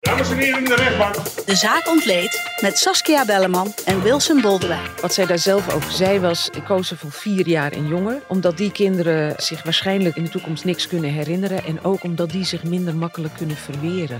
Dames 0.00 0.30
en 0.30 0.36
heren 0.38 0.58
in 0.58 0.64
de 0.64 0.74
rechtbank. 0.74 1.14
De 1.46 1.54
zaak 1.54 1.88
ontleed 1.88 2.58
met 2.60 2.78
Saskia 2.78 3.24
Belleman 3.24 3.74
en 3.84 4.02
Wilson 4.02 4.40
Boldewijn. 4.40 4.88
Wat 5.00 5.14
zij 5.14 5.26
daar 5.26 5.38
zelf 5.38 5.74
over 5.74 5.92
zei 5.92 6.18
was, 6.20 6.48
ik 6.56 6.64
koos 6.64 6.90
er 6.90 6.96
voor 6.96 7.12
vier 7.12 7.48
jaar 7.48 7.72
en 7.72 7.88
jonger. 7.88 8.22
Omdat 8.28 8.56
die 8.56 8.72
kinderen 8.72 9.34
zich 9.36 9.62
waarschijnlijk 9.62 10.16
in 10.16 10.24
de 10.24 10.30
toekomst 10.30 10.64
niks 10.64 10.88
kunnen 10.88 11.10
herinneren. 11.10 11.64
En 11.64 11.84
ook 11.84 12.02
omdat 12.02 12.30
die 12.30 12.44
zich 12.44 12.64
minder 12.64 12.94
makkelijk 12.94 13.34
kunnen 13.36 13.56
verweren. 13.56 14.18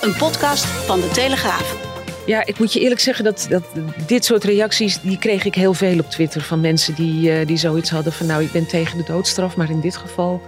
Een 0.00 0.16
podcast 0.16 0.64
van 0.64 1.00
De 1.00 1.08
Telegraaf. 1.08 1.76
Ja, 2.26 2.46
ik 2.46 2.58
moet 2.58 2.72
je 2.72 2.80
eerlijk 2.80 3.00
zeggen 3.00 3.24
dat, 3.24 3.46
dat 3.48 3.64
dit 4.06 4.24
soort 4.24 4.44
reacties, 4.44 5.00
die 5.00 5.18
kreeg 5.18 5.44
ik 5.44 5.54
heel 5.54 5.74
veel 5.74 5.98
op 5.98 6.10
Twitter. 6.10 6.40
Van 6.40 6.60
mensen 6.60 6.94
die, 6.94 7.30
uh, 7.30 7.46
die 7.46 7.56
zoiets 7.56 7.90
hadden 7.90 8.12
van 8.12 8.26
nou, 8.26 8.42
ik 8.42 8.52
ben 8.52 8.66
tegen 8.66 8.98
de 8.98 9.04
doodstraf. 9.04 9.56
Maar 9.56 9.70
in 9.70 9.80
dit 9.80 9.96
geval 9.96 10.42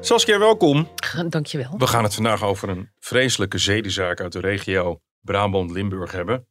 Saskia, 0.00 0.38
welkom. 0.38 0.88
Dankjewel. 1.28 1.78
We 1.78 1.86
gaan 1.86 2.02
het 2.02 2.14
vandaag 2.14 2.42
over 2.42 2.68
een 2.68 2.90
vreselijke 2.98 3.58
zedenzaak 3.58 4.20
uit 4.20 4.32
de 4.32 4.40
regio 4.40 5.00
Brabant-Limburg 5.20 6.12
hebben. 6.12 6.46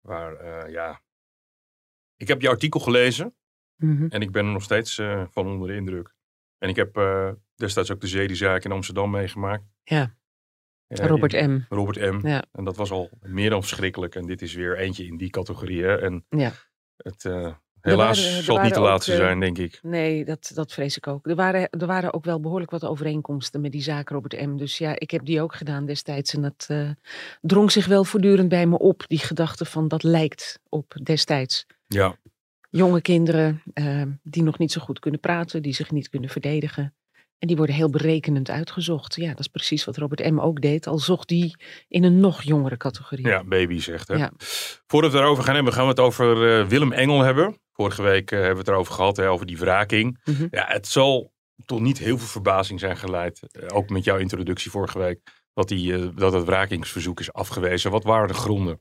Waar, 0.00 0.44
uh, 0.44 0.72
ja... 0.72 1.02
Ik 2.16 2.28
heb 2.28 2.40
je 2.40 2.48
artikel 2.48 2.80
gelezen. 2.80 3.34
Mm 3.76 3.96
-hmm. 3.96 4.08
En 4.08 4.20
ik 4.20 4.32
ben 4.32 4.46
er 4.46 4.52
nog 4.52 4.62
steeds 4.62 4.98
uh, 4.98 5.24
van 5.30 5.46
onder 5.46 5.68
de 5.68 5.74
indruk. 5.74 6.14
En 6.58 6.68
ik 6.68 6.76
heb 6.76 6.96
uh, 6.96 7.30
destijds 7.54 7.90
ook 7.90 8.00
de 8.00 8.06
zedenzaak 8.06 8.64
in 8.64 8.72
Amsterdam 8.72 9.10
meegemaakt. 9.10 9.64
Ja. 9.82 10.14
Robert 10.86 11.32
M. 11.32 11.60
Robert 11.68 12.00
M. 12.00 12.26
Ja. 12.26 12.44
En 12.52 12.64
dat 12.64 12.76
was 12.76 12.90
al 12.90 13.10
meer 13.20 13.50
dan 13.50 13.62
verschrikkelijk. 13.62 14.14
En 14.14 14.26
dit 14.26 14.42
is 14.42 14.54
weer 14.54 14.78
eentje 14.78 15.06
in 15.06 15.16
die 15.16 15.30
categorie. 15.30 15.82
Hè? 15.82 15.96
En 16.00 16.26
ja. 16.28 16.52
het, 16.96 17.24
Helaas 17.82 18.24
waren, 18.24 18.42
zal 18.42 18.54
het 18.54 18.64
niet 18.64 18.74
te 18.74 18.80
laat 18.80 19.04
zijn, 19.04 19.40
denk 19.40 19.58
ik. 19.58 19.78
Nee, 19.82 20.24
dat, 20.24 20.50
dat 20.54 20.72
vrees 20.72 20.96
ik 20.96 21.06
ook. 21.06 21.26
Er 21.26 21.34
waren, 21.34 21.70
er 21.70 21.86
waren 21.86 22.14
ook 22.14 22.24
wel 22.24 22.40
behoorlijk 22.40 22.70
wat 22.70 22.84
overeenkomsten 22.84 23.60
met 23.60 23.72
die 23.72 23.82
zaak 23.82 24.08
Robert 24.08 24.46
M. 24.46 24.56
Dus 24.56 24.78
ja, 24.78 24.98
ik 24.98 25.10
heb 25.10 25.24
die 25.24 25.42
ook 25.42 25.54
gedaan 25.54 25.86
destijds. 25.86 26.34
En 26.34 26.42
dat 26.42 26.66
uh, 26.70 26.90
drong 27.40 27.72
zich 27.72 27.86
wel 27.86 28.04
voortdurend 28.04 28.48
bij 28.48 28.66
me 28.66 28.78
op. 28.78 29.04
Die 29.06 29.18
gedachte 29.18 29.64
van 29.64 29.88
dat 29.88 30.02
lijkt 30.02 30.60
op 30.68 30.94
destijds. 31.02 31.66
Ja. 31.86 32.16
Jonge 32.70 33.00
kinderen 33.00 33.62
uh, 33.74 34.02
die 34.22 34.42
nog 34.42 34.58
niet 34.58 34.72
zo 34.72 34.80
goed 34.80 34.98
kunnen 34.98 35.20
praten, 35.20 35.62
die 35.62 35.74
zich 35.74 35.90
niet 35.90 36.08
kunnen 36.08 36.30
verdedigen. 36.30 36.94
En 37.38 37.48
die 37.48 37.56
worden 37.56 37.74
heel 37.74 37.90
berekenend 37.90 38.50
uitgezocht. 38.50 39.14
Ja, 39.14 39.28
dat 39.28 39.38
is 39.38 39.48
precies 39.48 39.84
wat 39.84 39.96
Robert 39.96 40.30
M. 40.30 40.38
ook 40.38 40.60
deed. 40.60 40.86
Al 40.86 40.98
zocht 40.98 41.28
die 41.28 41.56
in 41.88 42.04
een 42.04 42.20
nog 42.20 42.42
jongere 42.42 42.76
categorie. 42.76 43.26
Ja, 43.26 43.44
baby 43.44 43.78
zegt 43.78 44.08
hè. 44.08 44.14
Ja. 44.14 44.32
Voordat 44.86 45.12
we 45.12 45.16
daarover 45.16 45.44
gaan 45.44 45.54
hebben, 45.54 45.72
gaan 45.72 45.82
we 45.82 45.88
het 45.88 46.00
over 46.00 46.58
uh, 46.60 46.66
Willem 46.66 46.92
Engel 46.92 47.20
hebben. 47.20 47.56
Vorige 47.72 48.02
week 48.02 48.30
uh, 48.30 48.38
hebben 48.38 48.54
we 48.54 48.60
het 48.60 48.68
erover 48.68 48.94
gehad, 48.94 49.16
hè, 49.16 49.30
over 49.30 49.46
die 49.46 49.58
wraking. 49.58 50.20
Mm 50.24 50.34
-hmm. 50.34 50.48
Ja, 50.50 50.66
het 50.68 50.86
zal 50.86 51.32
tot 51.64 51.80
niet 51.80 51.98
heel 51.98 52.18
veel 52.18 52.26
verbazing 52.26 52.80
zijn 52.80 52.96
geleid. 52.96 53.40
Uh, 53.52 53.66
ook 53.72 53.88
met 53.88 54.04
jouw 54.04 54.18
introductie 54.18 54.70
vorige 54.70 54.98
week. 54.98 55.20
Dat, 55.54 55.68
die, 55.68 55.92
uh, 55.92 56.08
dat 56.16 56.32
het 56.32 56.44
wrakingsverzoek 56.44 57.20
is 57.20 57.32
afgewezen. 57.32 57.90
Wat 57.90 58.04
waren 58.04 58.28
de 58.28 58.34
gronden? 58.34 58.78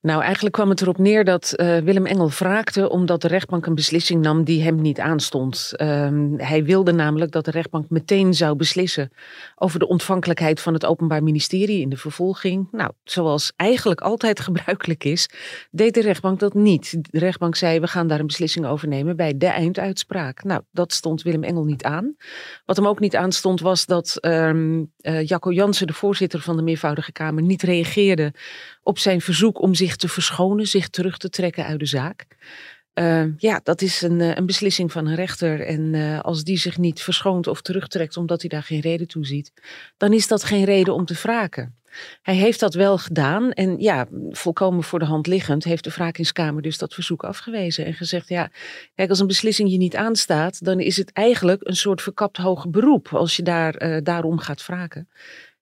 Nou, 0.00 0.22
eigenlijk 0.22 0.54
kwam 0.54 0.68
het 0.68 0.80
erop 0.80 0.98
neer 0.98 1.24
dat 1.24 1.52
uh, 1.56 1.78
Willem 1.78 2.06
Engel 2.06 2.30
wraakte 2.30 2.88
omdat 2.88 3.20
de 3.20 3.28
rechtbank 3.28 3.66
een 3.66 3.74
beslissing 3.74 4.22
nam 4.22 4.44
die 4.44 4.62
hem 4.62 4.80
niet 4.80 5.00
aanstond. 5.00 5.72
Um, 5.76 6.34
hij 6.36 6.64
wilde 6.64 6.92
namelijk 6.92 7.32
dat 7.32 7.44
de 7.44 7.50
rechtbank 7.50 7.90
meteen 7.90 8.34
zou 8.34 8.56
beslissen 8.56 9.12
over 9.56 9.78
de 9.78 9.88
ontvankelijkheid 9.88 10.60
van 10.60 10.72
het 10.72 10.86
Openbaar 10.86 11.22
Ministerie 11.22 11.80
in 11.80 11.88
de 11.88 11.96
vervolging. 11.96 12.68
Nou, 12.70 12.90
zoals 13.04 13.52
eigenlijk 13.56 14.00
altijd 14.00 14.40
gebruikelijk 14.48 15.04
is, 15.04 15.28
deed 15.70 15.94
de 15.94 16.00
rechtbank 16.00 16.40
dat 16.40 16.54
niet. 16.54 16.98
De 17.10 17.18
rechtbank 17.18 17.56
zei, 17.56 17.80
we 17.80 17.86
gaan 17.86 18.06
daar 18.06 18.20
een 18.20 18.26
beslissing 18.26 18.66
over 18.66 18.88
nemen 18.88 19.16
bij 19.16 19.36
de 19.36 19.46
einduitspraak. 19.46 20.44
Nou, 20.44 20.62
dat 20.70 20.92
stond 20.92 21.22
Willem 21.22 21.44
Engel 21.44 21.64
niet 21.64 21.84
aan. 21.84 22.16
Wat 22.64 22.76
hem 22.76 22.86
ook 22.86 23.00
niet 23.00 23.16
aanstond 23.16 23.60
was 23.60 23.86
dat 23.86 24.18
um, 24.20 24.92
uh, 25.00 25.26
Jacco 25.26 25.52
Jansen, 25.52 25.86
de 25.86 25.92
voorzitter 26.08 26.40
van 26.40 26.56
de 26.56 26.62
meervoudige 26.62 27.12
Kamer, 27.12 27.42
niet 27.42 27.62
reageerde 27.62 28.32
op 28.82 28.98
zijn 28.98 29.20
verzoek 29.20 29.60
om 29.60 29.74
zich 29.74 29.96
te 29.96 30.08
verschonen, 30.08 30.66
zich 30.66 30.88
terug 30.88 31.18
te 31.18 31.28
trekken 31.28 31.64
uit 31.64 31.78
de 31.78 31.86
zaak. 31.86 32.26
Uh, 32.94 33.24
ja, 33.36 33.60
dat 33.62 33.82
is 33.82 34.02
een, 34.02 34.20
een, 34.20 34.46
beslissing 34.46 34.92
van 34.92 35.06
een 35.06 35.14
rechter. 35.14 35.60
En 35.60 35.94
uh, 35.94 36.20
als 36.20 36.44
die 36.44 36.58
zich 36.58 36.78
niet 36.78 37.02
verschoont 37.02 37.46
of 37.46 37.62
terugtrekt 37.62 38.16
omdat 38.16 38.40
hij 38.40 38.48
daar 38.48 38.62
geen 38.62 38.80
reden 38.80 39.06
toe 39.06 39.26
ziet, 39.26 39.52
dan 39.96 40.12
is 40.12 40.28
dat 40.28 40.44
geen 40.44 40.64
reden 40.64 40.94
om 40.94 41.04
te 41.04 41.14
wraken. 41.22 41.76
Hij 42.22 42.34
heeft 42.34 42.60
dat 42.60 42.74
wel 42.74 42.98
gedaan 42.98 43.52
en 43.52 43.78
ja, 43.78 44.06
volkomen 44.30 44.82
voor 44.82 44.98
de 44.98 45.04
hand 45.04 45.26
liggend 45.26 45.64
heeft 45.64 45.84
de 45.84 45.90
wrakingskamer 45.90 46.62
dus 46.62 46.78
dat 46.78 46.94
verzoek 46.94 47.24
afgewezen 47.24 47.84
en 47.84 47.94
gezegd, 47.94 48.28
ja, 48.28 48.50
kijk, 48.94 49.10
als 49.10 49.20
een 49.20 49.26
beslissing 49.26 49.70
je 49.70 49.76
niet 49.76 49.96
aanstaat, 49.96 50.64
dan 50.64 50.80
is 50.80 50.96
het 50.96 51.12
eigenlijk 51.12 51.60
een 51.64 51.76
soort 51.76 52.02
verkapt 52.02 52.36
hoger 52.36 52.70
beroep 52.70 53.08
als 53.08 53.36
je 53.36 53.42
daar, 53.42 54.02
daarom 54.02 54.38
gaat 54.38 54.66
wraken. 54.66 55.08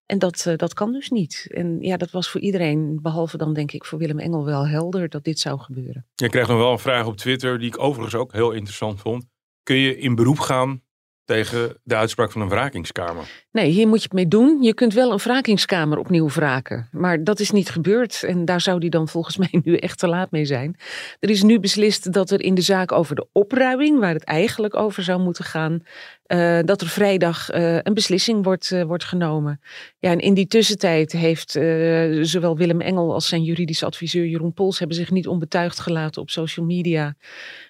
En 0.07 0.19
dat, 0.19 0.45
uh, 0.49 0.57
dat 0.57 0.75
kan 0.75 0.93
dus 0.93 1.11
niet. 1.11 1.47
En 1.51 1.81
ja, 1.81 1.97
dat 1.97 2.11
was 2.11 2.31
voor 2.31 2.41
iedereen, 2.41 2.99
behalve 3.03 3.37
dan 3.37 3.55
denk 3.55 3.73
ik 3.73 3.85
voor 3.85 3.99
Willem 3.99 4.19
Engel 4.19 4.45
wel 4.45 4.69
helder 4.69 5.09
dat 5.09 5.25
dit 5.25 5.39
zou 5.39 5.59
gebeuren. 5.59 6.07
Je 6.15 6.29
krijgt 6.29 6.49
nog 6.49 6.59
wel 6.59 6.73
een 6.73 6.79
vraag 6.79 7.07
op 7.07 7.17
Twitter 7.17 7.59
die 7.59 7.69
ik 7.69 7.79
overigens 7.79 8.15
ook 8.15 8.33
heel 8.33 8.53
interessant 8.53 9.01
vond. 9.01 9.27
Kun 9.63 9.77
je 9.77 9.99
in 9.99 10.15
beroep 10.15 10.39
gaan 10.39 10.83
tegen 11.27 11.77
de 11.83 11.97
uitspraak 11.97 12.33
van 12.33 12.41
een 12.41 12.49
wrakingskamer? 12.49 13.45
Nee, 13.53 13.71
hier 13.71 13.89
moet 13.89 13.99
je 13.99 14.05
het 14.05 14.13
mee 14.13 14.29
doen. 14.29 14.63
Je 14.63 14.75
kunt 14.75 14.95
wel 14.95 15.13
een 15.13 15.19
wrakingskamer 15.19 15.99
opnieuw 15.99 16.29
wraken. 16.29 16.89
Maar 16.93 17.25
dat 17.25 17.41
is 17.41 17.51
niet 17.51 17.71
gebeurd. 17.71 18.23
En 18.23 18.45
daar 18.45 18.61
zou 18.61 18.81
die 18.81 18.91
dan 18.91 19.09
volgens 19.09 19.37
mij 19.47 19.61
nu 19.63 19.77
echt 19.77 19.99
te 19.99 20.09
laat 20.09 20.31
mee 20.31 20.45
zijn. 20.45 20.77
Er 21.21 21.31
is 21.31 21.43
nu 21.43 21.61
beslist 21.61 22.13
dat 22.13 22.31
er 22.31 22.41
in 22.41 22.55
de 22.55 22.61
zaak 22.61 22.93
over 22.93 23.15
de 23.15 23.27
opruiming, 23.33 23.99
waar 23.99 24.15
het 24.15 24.25
eigenlijk 24.25 24.77
over 24.77 25.03
zou 25.03 25.21
moeten 25.21 25.45
gaan, 25.45 25.83
uh, 26.27 26.59
dat 26.65 26.81
er 26.81 26.89
vrijdag 26.89 27.55
uh, 27.55 27.79
een 27.83 27.95
beslissing 27.95 28.45
wordt, 28.45 28.71
uh, 28.71 28.83
wordt 28.83 29.05
genomen. 29.05 29.61
Ja, 29.99 30.11
en 30.11 30.19
in 30.19 30.35
die 30.35 30.47
tussentijd 30.47 31.13
heeft 31.13 31.51
zowel 32.21 32.57
Willem 32.57 32.81
Engel 32.81 33.13
als 33.13 33.29
zijn 33.29 33.43
juridische 33.43 33.87
adviseur 33.87 34.27
Jeroen 34.27 34.53
Pols 34.53 34.79
hebben 34.79 34.97
zich 34.97 35.11
niet 35.11 35.29
onbetuigd 35.29 35.81
gelaten 35.81 36.23
op 36.23 36.31
social 36.31 36.67
media 36.67 37.15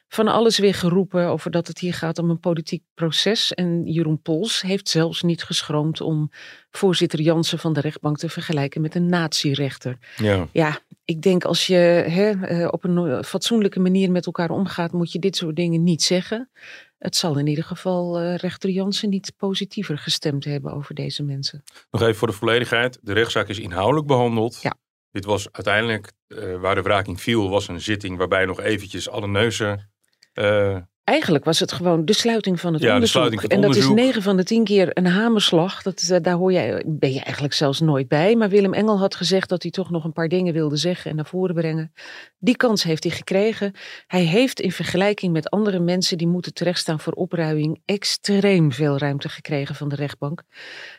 van 0.08 0.28
alles 0.28 0.58
weer 0.58 0.74
geroepen 0.74 1.26
over 1.26 1.50
dat 1.50 1.66
het 1.66 1.78
hier 1.78 1.94
gaat 1.94 2.18
om 2.18 2.30
een 2.30 2.40
politiek 2.40 2.82
proces. 2.94 3.54
En 3.54 3.82
Jeroen 3.84 4.22
Pols 4.22 4.62
heeft 4.62 4.88
zelfs 4.88 5.22
niet 5.22 5.42
geschroomd 5.42 6.00
om 6.00 6.30
voorzitter 6.70 7.20
Jansen 7.20 7.58
van 7.58 7.72
de 7.72 7.80
rechtbank 7.80 8.18
te 8.18 8.28
vergelijken 8.28 8.80
met 8.80 8.94
een 8.94 9.08
natierechter. 9.08 9.98
Ja. 10.16 10.48
ja, 10.52 10.78
ik 11.04 11.22
denk 11.22 11.44
als 11.44 11.66
je 11.66 11.76
hè, 12.06 12.66
op 12.66 12.84
een 12.84 13.24
fatsoenlijke 13.24 13.80
manier 13.80 14.10
met 14.10 14.26
elkaar 14.26 14.50
omgaat, 14.50 14.92
moet 14.92 15.12
je 15.12 15.18
dit 15.18 15.36
soort 15.36 15.56
dingen 15.56 15.82
niet 15.82 16.02
zeggen. 16.02 16.50
Het 16.98 17.16
zal 17.16 17.38
in 17.38 17.46
ieder 17.46 17.64
geval 17.64 18.22
uh, 18.22 18.36
rechter 18.36 18.70
Jansen 18.70 19.08
niet 19.08 19.32
positiever 19.36 19.98
gestemd 19.98 20.44
hebben 20.44 20.72
over 20.72 20.94
deze 20.94 21.22
mensen. 21.22 21.62
Nog 21.90 22.02
even 22.02 22.14
voor 22.14 22.28
de 22.28 22.34
volledigheid. 22.34 22.98
De 23.02 23.12
rechtszaak 23.12 23.48
is 23.48 23.58
inhoudelijk 23.58 24.06
behandeld. 24.06 24.58
Ja. 24.62 24.74
Dit 25.10 25.24
was 25.24 25.52
uiteindelijk, 25.52 26.12
uh, 26.28 26.60
waar 26.60 26.74
de 26.74 26.82
wraking 26.82 27.20
viel, 27.20 27.48
was 27.48 27.68
een 27.68 27.80
zitting 27.80 28.16
waarbij 28.16 28.44
nog 28.44 28.60
eventjes 28.60 29.08
alle 29.08 29.28
neuzen 29.28 29.90
uh, 30.36 30.82
Eigenlijk 31.06 31.44
was 31.44 31.60
het 31.60 31.72
gewoon 31.72 32.04
de 32.04 32.12
sluiting 32.12 32.60
van 32.60 32.72
het 32.72 32.82
ja, 32.82 32.94
onderzoek. 32.94 33.12
De 33.12 33.18
sluiting 33.18 33.40
van 33.40 33.50
en 33.50 33.56
het 33.56 33.66
dat 33.66 33.76
onderzoek. 33.76 33.98
is 33.98 34.04
9 34.04 34.22
van 34.22 34.36
de 34.36 34.44
10 34.44 34.64
keer 34.64 34.88
een 34.92 35.06
hamerslag. 35.06 35.82
Dat, 35.82 36.08
uh, 36.10 36.16
daar 36.22 36.34
hoor 36.34 36.52
jij, 36.52 36.82
ben 36.86 37.12
je 37.12 37.20
eigenlijk 37.20 37.54
zelfs 37.54 37.80
nooit 37.80 38.08
bij. 38.08 38.36
Maar 38.36 38.48
Willem 38.48 38.74
Engel 38.74 38.98
had 38.98 39.14
gezegd 39.14 39.48
dat 39.48 39.62
hij 39.62 39.70
toch 39.70 39.90
nog 39.90 40.04
een 40.04 40.12
paar 40.12 40.28
dingen 40.28 40.52
wilde 40.52 40.76
zeggen 40.76 41.10
en 41.10 41.16
naar 41.16 41.26
voren 41.26 41.54
brengen. 41.54 41.92
Die 42.38 42.56
kans 42.56 42.82
heeft 42.82 43.04
hij 43.04 43.12
gekregen. 43.12 43.72
Hij 44.06 44.22
heeft 44.22 44.60
in 44.60 44.72
vergelijking 44.72 45.32
met 45.32 45.50
andere 45.50 45.78
mensen 45.78 46.18
die 46.18 46.26
moeten 46.26 46.54
terechtstaan 46.54 47.00
voor 47.00 47.12
opruiming 47.12 47.80
extreem 47.84 48.72
veel 48.72 48.98
ruimte 48.98 49.28
gekregen 49.28 49.74
van 49.74 49.88
de 49.88 49.96
rechtbank. 49.96 50.42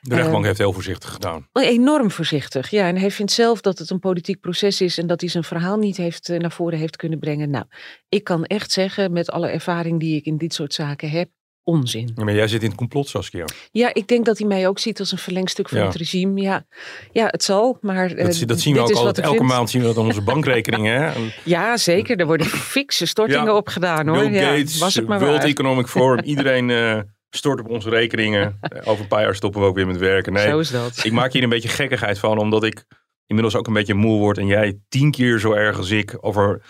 De 0.01 0.15
rechtbank 0.15 0.42
uh, 0.42 0.45
heeft 0.45 0.57
heel 0.60 0.74
voorzichtig 0.74 1.12
gedaan. 1.12 1.48
Enorm 1.53 2.12
voorzichtig, 2.12 2.69
ja. 2.69 2.88
En 2.88 2.98
hij 2.98 3.12
vindt 3.12 3.31
zelf 3.31 3.62
dat 3.62 3.77
het 3.77 3.89
een 3.89 4.00
politiek 4.00 4.39
proces 4.39 4.81
is 4.81 4.98
en 4.98 5.07
dat 5.07 5.21
hij 5.21 5.30
zijn 5.30 5.44
verhaal 5.44 5.77
niet 5.77 5.98
heeft, 5.98 6.30
uh, 6.30 6.39
naar 6.39 6.51
voren 6.51 6.80
heeft 6.80 6.95
kunnen 6.95 7.19
brengen. 7.19 7.50
Nou, 7.50 7.65
ik 8.10 8.24
kan 8.24 8.45
echt 8.45 8.71
zeggen 8.71 9.12
met 9.12 9.31
alle 9.31 9.48
ervaring 9.48 9.96
die 9.97 10.15
ik 10.15 10.25
in 10.25 10.38
dit 10.38 10.53
soort 10.53 10.73
zaken 10.73 11.09
heb, 11.09 11.29
onzin. 11.63 12.11
Ja, 12.15 12.23
maar 12.23 12.33
jij 12.33 12.47
zit 12.47 12.61
in 12.61 12.67
het 12.67 12.77
complot, 12.77 13.07
Saskia. 13.07 13.45
Ja, 13.71 13.94
ik 13.94 14.07
denk 14.07 14.25
dat 14.25 14.38
hij 14.38 14.47
mij 14.47 14.67
ook 14.67 14.79
ziet 14.79 14.99
als 14.99 15.11
een 15.11 15.17
verlengstuk 15.17 15.69
van 15.69 15.77
Ja. 15.77 15.85
het 15.85 15.95
regime. 15.95 16.41
Ja, 16.41 16.65
ja, 17.11 17.25
het 17.25 17.44
zal, 17.44 17.77
maar... 17.81 18.11
eh, 18.11 18.25
Dat, 18.25 18.44
dat 18.47 18.59
zien 18.59 18.73
we 18.73 18.79
ook 18.79 18.91
altijd. 18.91 19.19
Elke 19.25 19.44
maand 19.44 19.69
zien 19.69 19.81
we 19.81 19.88
dat 19.88 19.97
aan 19.97 20.05
onze 20.05 20.21
bankrekeningen. 20.31 21.01
Hè? 21.01 21.07
En 21.13 21.31
Ja, 21.44 21.77
zeker. 21.77 22.19
Er 22.19 22.25
worden 22.25 22.45
fikse 22.47 23.05
stortingen 23.05 23.44
Ja. 23.45 23.55
op 23.55 23.67
gedaan, 23.67 24.07
hoor. 24.07 24.17
Bill 24.29 24.33
ja, 24.39 24.49
Gates, 24.49 24.77
was 24.77 24.95
het 24.95 25.07
maar 25.07 25.19
World 25.19 25.38
waar. 25.38 25.45
Economic 25.45 25.88
Forum. 25.88 26.23
Iedereen 26.23 26.69
eh, 26.69 27.00
stort 27.29 27.59
op 27.59 27.69
onze 27.69 27.89
rekeningen. 27.89 28.57
Eh, 28.61 28.81
Over 28.91 29.01
een 29.03 29.07
paar 29.09 29.21
jaar 29.21 29.35
stoppen 29.35 29.61
we 29.61 29.67
ook 29.67 29.75
weer 29.75 29.88
met 29.88 29.97
werken. 29.97 30.33
Nee, 30.33 30.47
Zo 30.50 30.59
is 30.59 30.71
dat. 30.71 31.00
ik 31.03 31.11
maak 31.11 31.33
hier 31.33 31.43
een 31.43 31.50
beetje 31.50 31.69
gekkigheid 31.69 32.19
van, 32.19 32.38
omdat 32.38 32.63
ik 32.63 32.85
inmiddels 33.25 33.55
ook 33.55 33.67
een 33.67 33.73
beetje 33.73 33.93
moe 33.93 34.19
word. 34.19 34.38
En 34.38 34.47
jij 34.47 34.79
tien 34.89 35.11
keer 35.11 35.39
zo 35.39 35.51
erg 35.51 35.77
als 35.77 35.89
ik 35.89 36.17
over 36.21 36.61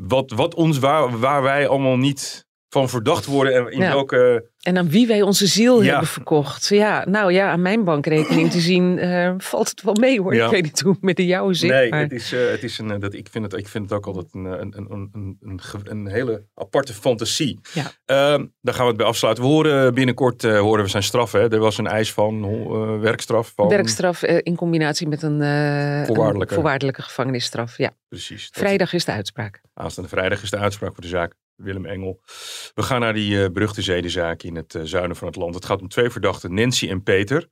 wat, 0.00 0.30
wat 0.30 0.54
ons, 0.54 0.78
waar, 0.78 1.18
waar 1.18 1.42
wij 1.42 1.68
allemaal 1.68 1.96
niet 1.96 2.46
van 2.74 2.88
verdacht 2.88 3.26
worden 3.26 3.54
en 3.54 3.72
in 3.72 3.80
welke... 3.80 4.52
En 4.62 4.78
aan 4.78 4.88
wie 4.88 5.06
wij 5.06 5.22
onze 5.22 5.46
ziel 5.46 5.82
hebben 5.82 6.06
verkocht. 6.06 6.66
Ja, 6.68 7.04
nou 7.08 7.32
ja, 7.32 7.50
aan 7.50 7.62
mijn 7.62 7.84
bankrekening 7.84 8.50
te 8.50 8.60
zien 8.60 8.98
uh, 8.98 9.34
valt 9.38 9.68
het 9.68 9.82
wel 9.82 9.94
mee 10.00 10.20
hoor. 10.20 10.34
Ik 10.34 10.50
weet 10.50 10.62
niet 10.62 10.80
hoe 10.80 10.96
met 11.00 11.16
de 11.16 11.26
jouwe 11.26 11.54
zit. 11.54 11.70
Nee, 11.70 11.94
het 11.94 12.12
is, 12.12 12.32
uh, 12.32 12.50
het 12.50 12.62
is 12.62 12.78
een, 12.78 13.00
dat, 13.00 13.14
ik, 13.14 13.28
vind 13.30 13.44
het, 13.44 13.60
ik 13.60 13.68
vind 13.68 13.84
het 13.84 13.92
ook 13.92 14.06
altijd 14.06 14.26
een, 14.32 14.44
een, 14.44 14.74
een, 14.76 15.08
een, 15.12 15.38
een, 15.40 15.60
een 15.84 16.06
hele 16.06 16.46
aparte 16.54 16.94
fantasie. 16.94 17.60
Ja. 17.72 17.82
Uh, 17.82 18.44
daar 18.60 18.74
gaan 18.74 18.82
we 18.82 18.88
het 18.88 18.96
bij 18.96 19.06
afsluiten. 19.06 19.44
We 19.44 19.50
horen 19.50 19.94
binnenkort 19.94 20.42
horen 20.42 20.84
we 20.84 20.90
zijn 20.90 21.02
straf. 21.02 21.32
Hè. 21.32 21.52
Er 21.52 21.58
was 21.58 21.78
een 21.78 21.86
eis 21.86 22.12
van 22.12 23.00
werkstraf. 23.00 23.52
Van... 23.56 23.68
Werkstraf 23.68 24.22
in 24.22 24.56
combinatie 24.56 25.08
met 25.08 25.22
een, 25.22 25.38
voorwaardelijke. 26.06 26.54
voorwaardelijke 26.54 27.02
gevangenisstraf. 27.02 27.78
Ja. 27.78 27.90
Precies. 28.08 28.48
Vrijdag 28.52 28.92
is 28.92 29.04
de 29.04 29.12
uitspraak. 29.12 29.60
Aanstaande 29.74 30.10
vrijdag 30.10 30.42
is 30.42 30.50
de 30.50 30.58
uitspraak 30.58 30.92
voor 30.92 31.02
de 31.02 31.08
zaak. 31.08 31.34
Willem 31.56 31.86
Engel. 31.86 32.20
We 32.74 32.82
gaan 32.82 33.00
naar 33.00 33.12
die 33.14 33.34
uh, 33.34 33.48
beruchte 33.48 33.82
zedenzaak 33.82 34.42
in 34.42 34.56
het 34.56 34.74
uh, 34.74 34.82
zuiden 34.84 35.16
van 35.16 35.26
het 35.26 35.36
land. 35.36 35.54
Het 35.54 35.64
gaat 35.64 35.80
om 35.80 35.88
twee 35.88 36.10
verdachten, 36.10 36.54
Nancy 36.54 36.88
en 36.88 37.02
Peter. 37.02 37.48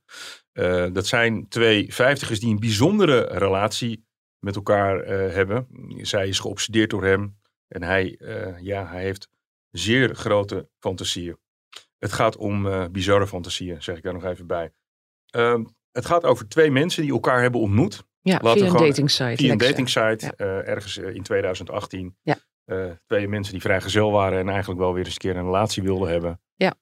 Uh, 0.53 0.87
dat 0.91 1.07
zijn 1.07 1.47
twee 1.47 1.93
vijftigers 1.93 2.39
die 2.39 2.49
een 2.49 2.59
bijzondere 2.59 3.21
relatie 3.21 4.05
met 4.39 4.55
elkaar 4.55 5.05
hebben. 5.31 5.67
Zij 6.01 6.27
is 6.27 6.39
geobsedeerd 6.39 6.89
door 6.89 7.03
hem 7.03 7.37
en 7.67 7.83
hij, 7.83 8.19
ja, 8.61 8.87
hij 8.87 9.01
heeft 9.01 9.29
zeer 9.71 10.15
grote 10.15 10.69
fantasieën. 10.79 11.37
Het 11.99 12.13
gaat 12.13 12.37
om 12.37 12.91
bizarre 12.91 13.27
fantasieën, 13.27 13.83
zeg 13.83 13.97
ik 13.97 14.03
daar 14.03 14.13
nog 14.13 14.25
even 14.25 14.47
bij. 14.47 14.71
Ehm, 15.25 15.63
het 15.91 16.05
gaat 16.05 16.23
over 16.23 16.47
twee 16.47 16.71
mensen 16.71 17.01
die 17.01 17.11
elkaar 17.11 17.41
hebben 17.41 17.61
ontmoet. 17.61 18.03
Ja, 18.21 18.39
via 18.39 18.65
een 18.65 18.73
dating 18.73 19.11
site. 19.11 19.35
Via 19.35 19.51
een 19.51 19.57
dating 19.57 19.89
site, 19.89 20.35
ergens 20.65 20.97
in 20.97 21.23
2018. 21.23 22.15
Ja. 22.21 22.37
Uh, 22.65 22.91
twee 23.05 23.27
mensen 23.27 23.53
die 23.53 23.61
vrijgezel 23.61 24.11
waren 24.11 24.39
en 24.39 24.49
eigenlijk 24.49 24.79
wel 24.79 24.93
weer 24.93 25.05
eens 25.05 25.13
een 25.13 25.19
keer 25.19 25.35
een 25.35 25.45
relatie 25.45 25.83
wilden 25.83 26.09
hebben. 26.09 26.41
Ja. 26.55 26.73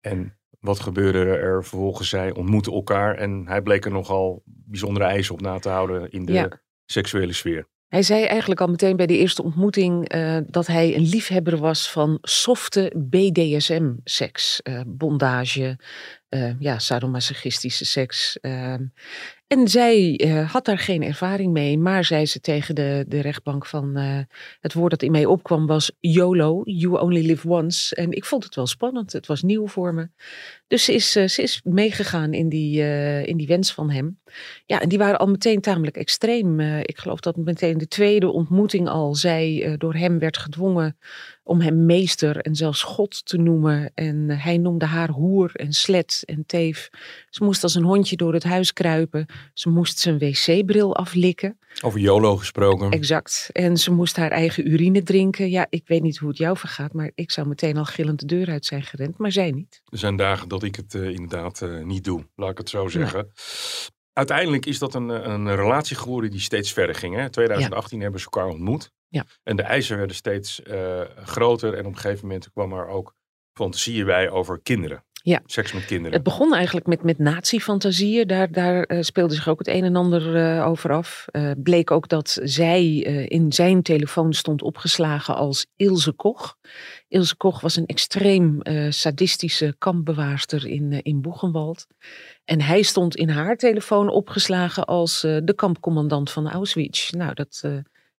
En 0.00 0.38
wat 0.60 0.80
gebeurde 0.80 1.18
er 1.24 1.64
vervolgens? 1.64 2.08
Zij 2.08 2.34
ontmoeten 2.34 2.72
elkaar 2.72 3.14
en 3.14 3.46
hij 3.46 3.62
bleek 3.62 3.84
er 3.84 3.90
nogal 3.90 4.42
bijzondere 4.44 5.04
eisen 5.04 5.34
op 5.34 5.40
na 5.40 5.58
te 5.58 5.68
houden 5.68 6.10
in 6.10 6.24
de 6.24 6.58
seksuele 6.84 7.32
sfeer. 7.32 7.70
Hij 7.92 8.02
zei 8.02 8.24
eigenlijk 8.24 8.60
al 8.60 8.66
meteen 8.66 8.96
bij 8.96 9.06
de 9.06 9.18
eerste 9.18 9.42
ontmoeting 9.42 10.14
uh, 10.14 10.38
dat 10.46 10.66
hij 10.66 10.94
een 10.94 11.08
liefhebber 11.08 11.56
was 11.56 11.90
van 11.90 12.18
softe 12.20 12.92
BDSM-seks. 12.96 14.60
Uh, 14.62 14.80
eh, 14.80 14.86
bondage, 14.86 15.78
uh, 16.28 16.60
ja, 16.60 16.78
sadomasochistische 16.78 17.84
seks. 17.84 18.38
En 19.52 19.68
zij 19.68 20.20
uh, 20.24 20.52
had 20.52 20.64
daar 20.64 20.78
geen 20.78 21.02
ervaring 21.02 21.52
mee, 21.52 21.78
maar 21.78 22.04
zei 22.04 22.26
ze 22.26 22.40
tegen 22.40 22.74
de, 22.74 23.04
de 23.08 23.20
rechtbank 23.20 23.66
van 23.66 23.98
uh, 23.98 24.18
het 24.60 24.72
woord 24.72 24.90
dat 24.90 25.02
in 25.02 25.10
mij 25.10 25.24
opkwam 25.24 25.66
was 25.66 25.92
YOLO, 26.00 26.60
you 26.64 27.00
only 27.00 27.26
live 27.26 27.48
once. 27.48 27.94
En 27.94 28.12
ik 28.12 28.24
vond 28.24 28.44
het 28.44 28.54
wel 28.54 28.66
spannend, 28.66 29.12
het 29.12 29.26
was 29.26 29.42
nieuw 29.42 29.66
voor 29.66 29.94
me. 29.94 30.08
Dus 30.66 30.84
ze 30.84 30.94
is, 30.94 31.16
uh, 31.16 31.28
ze 31.28 31.42
is 31.42 31.60
meegegaan 31.64 32.32
in 32.32 32.48
die, 32.48 32.82
in 33.26 33.36
die 33.36 33.46
wens 33.46 33.72
van 33.72 33.90
hem. 33.90 34.20
Ja, 34.66 34.80
en 34.80 34.88
die 34.88 34.98
waren 34.98 35.18
al 35.18 35.26
meteen 35.26 35.60
tamelijk 35.60 35.96
extreem. 35.96 36.60
ik 36.60 36.98
geloof 36.98 37.20
dat 37.20 37.36
meteen 37.36 37.78
de 37.78 37.88
tweede 37.88 38.30
ontmoeting 38.30 38.88
al 38.88 39.14
zij 39.14 39.74
door 39.78 39.94
hem 39.94 40.18
werd 40.18 40.36
gedwongen 40.36 40.96
om 41.44 41.60
hem 41.60 41.86
meester 41.86 42.36
en 42.36 42.54
zelfs 42.54 42.82
God 42.82 43.26
te 43.26 43.36
noemen. 43.36 43.90
En 43.94 44.30
hij 44.30 44.58
noemde 44.58 44.86
haar 44.86 45.08
hoer 45.08 45.50
en 45.54 45.72
slet 45.72 46.22
en 46.24 46.46
teef. 46.46 46.90
Ze 47.30 47.44
moest 47.44 47.62
als 47.62 47.74
een 47.74 47.84
hondje 47.84 48.16
door 48.16 48.32
het 48.32 48.44
huis 48.44 48.72
kruipen. 48.72 49.26
Ze 49.54 49.68
moest 49.68 49.98
zijn 49.98 50.18
wc-bril 50.18 50.96
aflikken. 50.96 51.58
Over 51.80 52.00
YOLO 52.00 52.36
gesproken. 52.36 52.90
Exact. 52.90 53.50
En 53.52 53.76
ze 53.76 53.92
moest 53.92 54.16
haar 54.16 54.30
eigen 54.30 54.72
urine 54.72 55.02
drinken. 55.02 55.50
Ja, 55.50 55.66
ik 55.70 55.86
weet 55.86 56.02
niet 56.02 56.18
hoe 56.18 56.28
het 56.28 56.38
jou 56.38 56.56
vergaat, 56.56 56.92
maar 56.92 57.10
ik 57.14 57.30
zou 57.30 57.46
meteen 57.46 57.76
al 57.76 57.84
gillend 57.84 58.20
de 58.20 58.26
deur 58.26 58.48
uit 58.48 58.64
zijn 58.64 58.82
gerend, 58.82 59.18
maar 59.18 59.32
zij 59.32 59.50
niet. 59.50 59.82
Er 59.84 59.98
zijn 59.98 60.16
dagen 60.16 60.48
dat 60.48 60.62
ik 60.62 60.76
het 60.76 60.94
uh, 60.94 61.08
inderdaad 61.08 61.60
uh, 61.60 61.84
niet 61.84 62.04
doe, 62.04 62.26
laat 62.34 62.50
ik 62.50 62.58
het 62.58 62.68
zo 62.68 62.88
zeggen. 62.88 63.30
Uiteindelijk 64.12 64.66
is 64.66 64.78
dat 64.78 64.94
een, 64.94 65.08
een 65.08 65.54
relatie 65.54 65.96
geworden 65.96 66.30
die 66.30 66.40
steeds 66.40 66.72
verder 66.72 66.94
ging. 66.94 67.18
In 67.18 67.30
2018 67.30 68.00
hebben 68.00 68.20
ze 68.20 68.28
elkaar 68.30 68.50
ontmoet. 68.50 68.90
Ja. 69.08 69.24
En 69.42 69.56
de 69.56 69.62
eisen 69.62 69.96
werden 69.96 70.16
steeds 70.16 70.60
uh, 70.64 71.00
groter. 71.16 71.74
En 71.74 71.86
op 71.86 71.92
een 71.92 71.98
gegeven 71.98 72.26
moment 72.26 72.50
kwam 72.52 72.72
er 72.72 72.86
ook 72.86 73.14
fantasieën 73.52 74.06
bij 74.06 74.30
over 74.30 74.60
kinderen. 74.62 75.04
Ja. 75.22 75.40
Seks 75.46 75.72
met 75.72 75.84
kinderen. 75.84 76.12
Het 76.12 76.22
begon 76.22 76.54
eigenlijk 76.54 76.86
met, 76.86 77.02
met 77.02 77.18
nazi-fantasieën. 77.18 78.26
Daar, 78.26 78.52
daar 78.52 78.90
uh, 78.90 79.02
speelde 79.02 79.34
zich 79.34 79.48
ook 79.48 79.58
het 79.58 79.68
een 79.68 79.84
en 79.84 79.96
ander 79.96 80.36
uh, 80.36 80.66
over 80.66 80.92
af. 80.92 81.26
Uh, 81.32 81.50
bleek 81.56 81.90
ook 81.90 82.08
dat 82.08 82.38
zij 82.42 82.96
in 83.28 83.52
zijn 83.52 83.82
telefoon 83.82 84.32
stond 84.32 84.62
opgeslagen 84.62 85.36
als 85.36 85.66
Ilse 85.76 86.12
Koch. 86.12 86.56
Ilse 87.08 87.36
Koch 87.36 87.60
was 87.60 87.76
een 87.76 87.86
extreem 87.86 88.60
sadistische 88.88 89.74
kampbewaarster 89.78 90.66
in, 90.66 91.02
in 91.02 91.20
Boegenwald. 91.20 91.86
En 92.44 92.60
hij 92.60 92.82
stond 92.82 93.16
in 93.16 93.28
haar 93.28 93.56
telefoon 93.56 94.08
opgeslagen 94.08 94.84
als 94.84 95.20
de 95.20 95.52
kampcommandant 95.56 96.30
van 96.30 96.50
Auschwitz. 96.50 97.10
Nou, 97.10 97.34
dat 97.34 97.62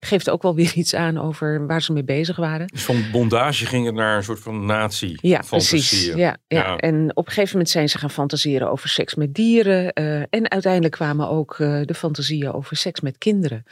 geeft 0.03 0.29
ook 0.29 0.41
wel 0.41 0.55
weer 0.55 0.73
iets 0.75 0.95
aan 0.95 1.17
over 1.17 1.67
waar 1.67 1.81
ze 1.81 1.94
mee 1.94 2.03
bezig 2.03 2.35
waren. 2.35 2.67
Dus 2.67 2.83
van 2.83 3.05
bondage 3.11 3.65
ging 3.65 3.85
het 3.85 3.95
naar 3.95 4.17
een 4.17 4.23
soort 4.23 4.39
van 4.39 4.65
nazi 4.65 5.17
Ja, 5.21 5.44
precies. 5.50 6.05
Ja, 6.05 6.38
ja, 6.47 6.77
En 6.77 7.11
op 7.15 7.25
een 7.25 7.31
gegeven 7.31 7.51
moment 7.51 7.69
zijn 7.69 7.89
ze 7.89 7.97
gaan 7.97 8.09
fantaseren 8.09 8.71
over 8.71 8.89
seks 8.89 9.15
met 9.15 9.33
dieren. 9.33 9.91
Uh, 10.00 10.19
en 10.19 10.51
uiteindelijk 10.51 10.94
kwamen 10.94 11.29
ook 11.29 11.57
uh, 11.57 11.81
de 11.85 11.94
fantasieën 11.94 12.53
over 12.53 12.77
seks 12.77 13.01
met 13.01 13.17
kinderen. 13.17 13.63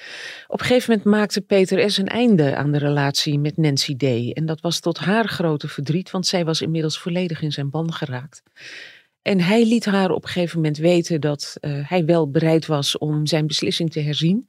Op 0.48 0.60
een 0.60 0.66
gegeven 0.66 0.90
moment 0.92 1.18
maakte 1.18 1.42
Peter 1.42 1.92
S. 1.92 1.98
een 1.98 2.08
einde 2.08 2.56
aan 2.56 2.72
de 2.72 2.78
relatie 2.78 3.40
met 3.40 3.58
Nancy 3.58 3.96
D. 3.96 4.34
En 4.34 4.46
dat 4.46 4.62
was 4.62 4.80
tot 4.80 4.98
haar 4.98 5.28
grote 5.28 5.68
verdriet, 5.68 6.12
want 6.12 6.28
zij 6.28 6.46
was 6.46 6.62
inmiddels 6.62 7.00
volledig 7.00 7.42
in 7.42 7.52
zijn 7.52 7.70
ban 7.70 7.94
geraakt. 7.94 8.44
En 9.22 9.40
hij 9.40 9.66
liet 9.66 9.86
haar 9.86 10.12
op 10.12 10.24
een 10.24 10.30
gegeven 10.30 10.56
moment 10.56 10.78
weten 10.78 11.22
dat 11.22 11.58
uh, 11.62 11.90
hij 11.90 12.06
wel 12.06 12.30
bereid 12.30 12.66
was 12.66 12.98
om 12.98 13.26
zijn 13.26 13.48
beslissing 13.48 13.92
te 13.92 14.00
herzien 14.00 14.48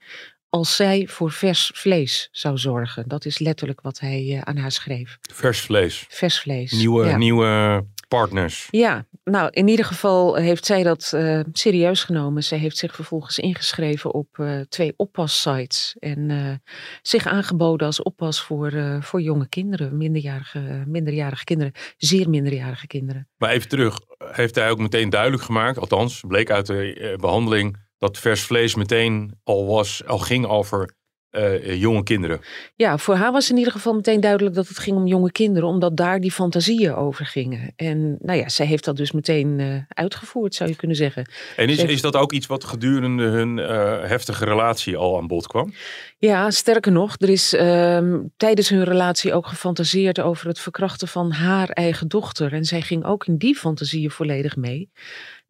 als 0.55 0.77
zij 0.77 1.07
voor 1.09 1.31
vers 1.31 1.71
vlees 1.75 2.29
zou 2.33 2.59
zorgen. 2.59 3.09
Dat 3.09 3.25
is 3.25 3.39
letterlijk 3.39 3.81
wat 3.81 4.01
hij 4.01 4.23
uh, 4.23 4.41
aan 4.41 4.57
haar 4.57 4.73
schreef. 4.73 5.19
Vers 5.21 5.61
vlees. 5.61 6.07
Vers 6.09 6.41
vlees. 6.41 6.73
Nieuwe, 6.73 7.17
nieuwe 7.17 7.85
partners. 8.09 8.69
Ja, 8.71 9.07
nou 9.25 9.51
in 9.51 9.69
ieder 9.69 9.85
geval 9.85 10.35
heeft 10.35 10.67
zij 10.67 10.83
dat 10.83 11.13
uh, 11.15 11.41
serieus 11.53 12.05
genomen. 12.05 12.45
Zij 12.45 12.59
heeft 12.59 12.77
zich 12.77 12.95
vervolgens 12.95 13.39
ingeschreven 13.39 14.15
op 14.15 14.39
uh, 14.41 14.61
twee 14.61 14.95
oppassites. 14.97 15.97
En 15.99 16.63
zich 17.03 17.27
aangeboden 17.27 17.87
als 17.87 18.03
oppas 18.03 18.43
voor, 18.43 18.99
voor 19.01 19.21
jonge 19.21 19.49
kinderen, 19.49 19.97
minderjarige, 19.97 20.83
minderjarige 20.87 21.45
kinderen, 21.45 21.73
zeer 21.97 22.29
minderjarige 22.29 22.87
kinderen. 22.87 23.29
Maar 23.37 23.51
even 23.51 23.69
terug, 23.69 24.01
heeft 24.19 24.55
hij 24.55 24.71
ook 24.71 24.79
meteen 24.79 25.11
duidelijk 25.11 25.43
gemaakt, 25.43 25.79
althans 25.79 26.25
bleek 26.27 26.51
uit 26.51 26.67
de 26.67 27.15
behandeling 27.21 27.82
dat 28.03 28.19
vers 28.19 28.43
vlees 28.43 28.75
meteen 28.75 29.41
al 29.45 29.67
was, 29.67 30.03
al 30.07 30.19
ging 30.19 30.47
over 30.47 30.95
uh, 31.31 31.81
jonge 31.81 32.03
kinderen. 32.03 32.41
Ja, 32.77 32.99
voor 32.99 33.15
haar 33.15 33.33
was 33.33 33.51
in 33.51 33.57
ieder 33.57 33.73
geval 33.73 33.95
meteen 33.95 34.21
duidelijk 34.21 34.55
dat 34.55 34.69
het 34.69 34.79
ging 34.79 34.97
om 34.97 35.07
jonge 35.07 35.33
kinderen, 35.33 35.69
omdat 35.69 35.97
daar 35.97 36.21
die 36.21 36.33
fantasieën 36.33 36.95
over 36.95 37.27
gingen. 37.27 37.73
En 37.77 38.17
nou 38.21 38.39
ja, 38.39 38.49
zij 38.49 38.67
heeft 38.67 38.85
dat 38.85 38.97
dus 38.97 39.13
meteen 39.13 39.59
uh, 39.59 39.77
uitgevoerd, 39.89 40.55
zou 40.55 40.71
je 40.71 40.77
kunnen 40.77 40.97
zeggen. 40.97 41.31
En 41.57 41.69
is, 41.69 41.83
is 41.83 42.01
dat 42.01 42.17
ook 42.17 42.33
iets 42.33 42.47
wat 42.47 42.65
gedurende 42.65 43.25
hun 43.25 43.59
uh, 43.59 44.09
heftige 44.09 44.45
relatie 44.45 44.97
al 44.97 45.17
aan 45.17 45.27
bod 45.27 45.47
kwam? 45.47 45.73
Ja, 46.19 46.51
sterker 46.51 46.93
nog, 46.93 47.15
er 47.19 47.29
is 47.29 47.55
uh, 47.55 48.19
tijdens 48.37 48.69
hun 48.69 48.85
relatie 48.85 49.35
ook 49.35 49.47
gefantaseerd 49.47 50.21
over 50.21 50.47
het 50.47 50.59
verkrachten 50.59 51.09
van 51.09 51.31
haar 51.31 51.69
eigen 51.69 52.09
dochter. 52.09 52.53
En 52.53 52.65
zij 52.65 52.81
ging 52.81 53.05
ook 53.05 53.27
in 53.27 53.37
die 53.37 53.55
fantasieën 53.55 54.11
volledig 54.11 54.57
mee. 54.57 54.91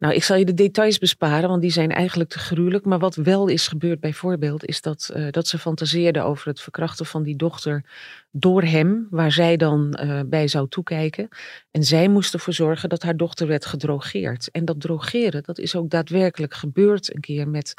Nou, 0.03 0.15
ik 0.15 0.25
zal 0.25 0.37
je 0.37 0.45
de 0.45 0.55
details 0.55 0.99
besparen, 0.99 1.49
want 1.49 1.61
die 1.61 1.71
zijn 1.71 1.91
eigenlijk 1.91 2.31
te 2.31 2.39
gruwelijk. 2.39 2.85
Maar 2.85 2.99
wat 2.99 3.15
wel 3.15 3.49
is 3.49 3.69
gebeurd 3.69 4.01
bijvoorbeeld, 4.01 4.65
is 4.65 4.81
dat, 4.81 5.11
uh, 5.17 5.27
dat 5.31 5.49
ze 5.49 5.59
fantaseerde 5.59 6.21
over 6.21 6.49
het 6.49 6.61
verkrachten 6.61 7.07
van 7.07 7.23
die 7.23 7.37
dochter 7.37 7.85
door 8.31 8.63
hem, 8.63 9.07
waar 9.11 9.33
zij 9.33 9.57
dan 9.57 9.99
uh, 10.03 10.21
bij 10.27 10.49
zou 10.49 10.69
toekijken. 10.69 11.29
En 11.71 11.85
zij 11.85 12.09
moest 12.09 12.35
ervoor 12.35 12.53
zorgen 12.53 12.89
dat 12.89 13.03
haar 13.03 13.17
dochter 13.17 13.47
werd 13.47 13.65
gedrogeerd. 13.65 14.51
En 14.51 14.65
dat 14.65 14.81
drogeren, 14.81 15.43
dat 15.43 15.59
is 15.59 15.77
ook 15.77 15.91
daadwerkelijk 15.91 16.55
gebeurd 16.55 17.15
een 17.15 17.21
keer 17.21 17.49
met 17.49 17.75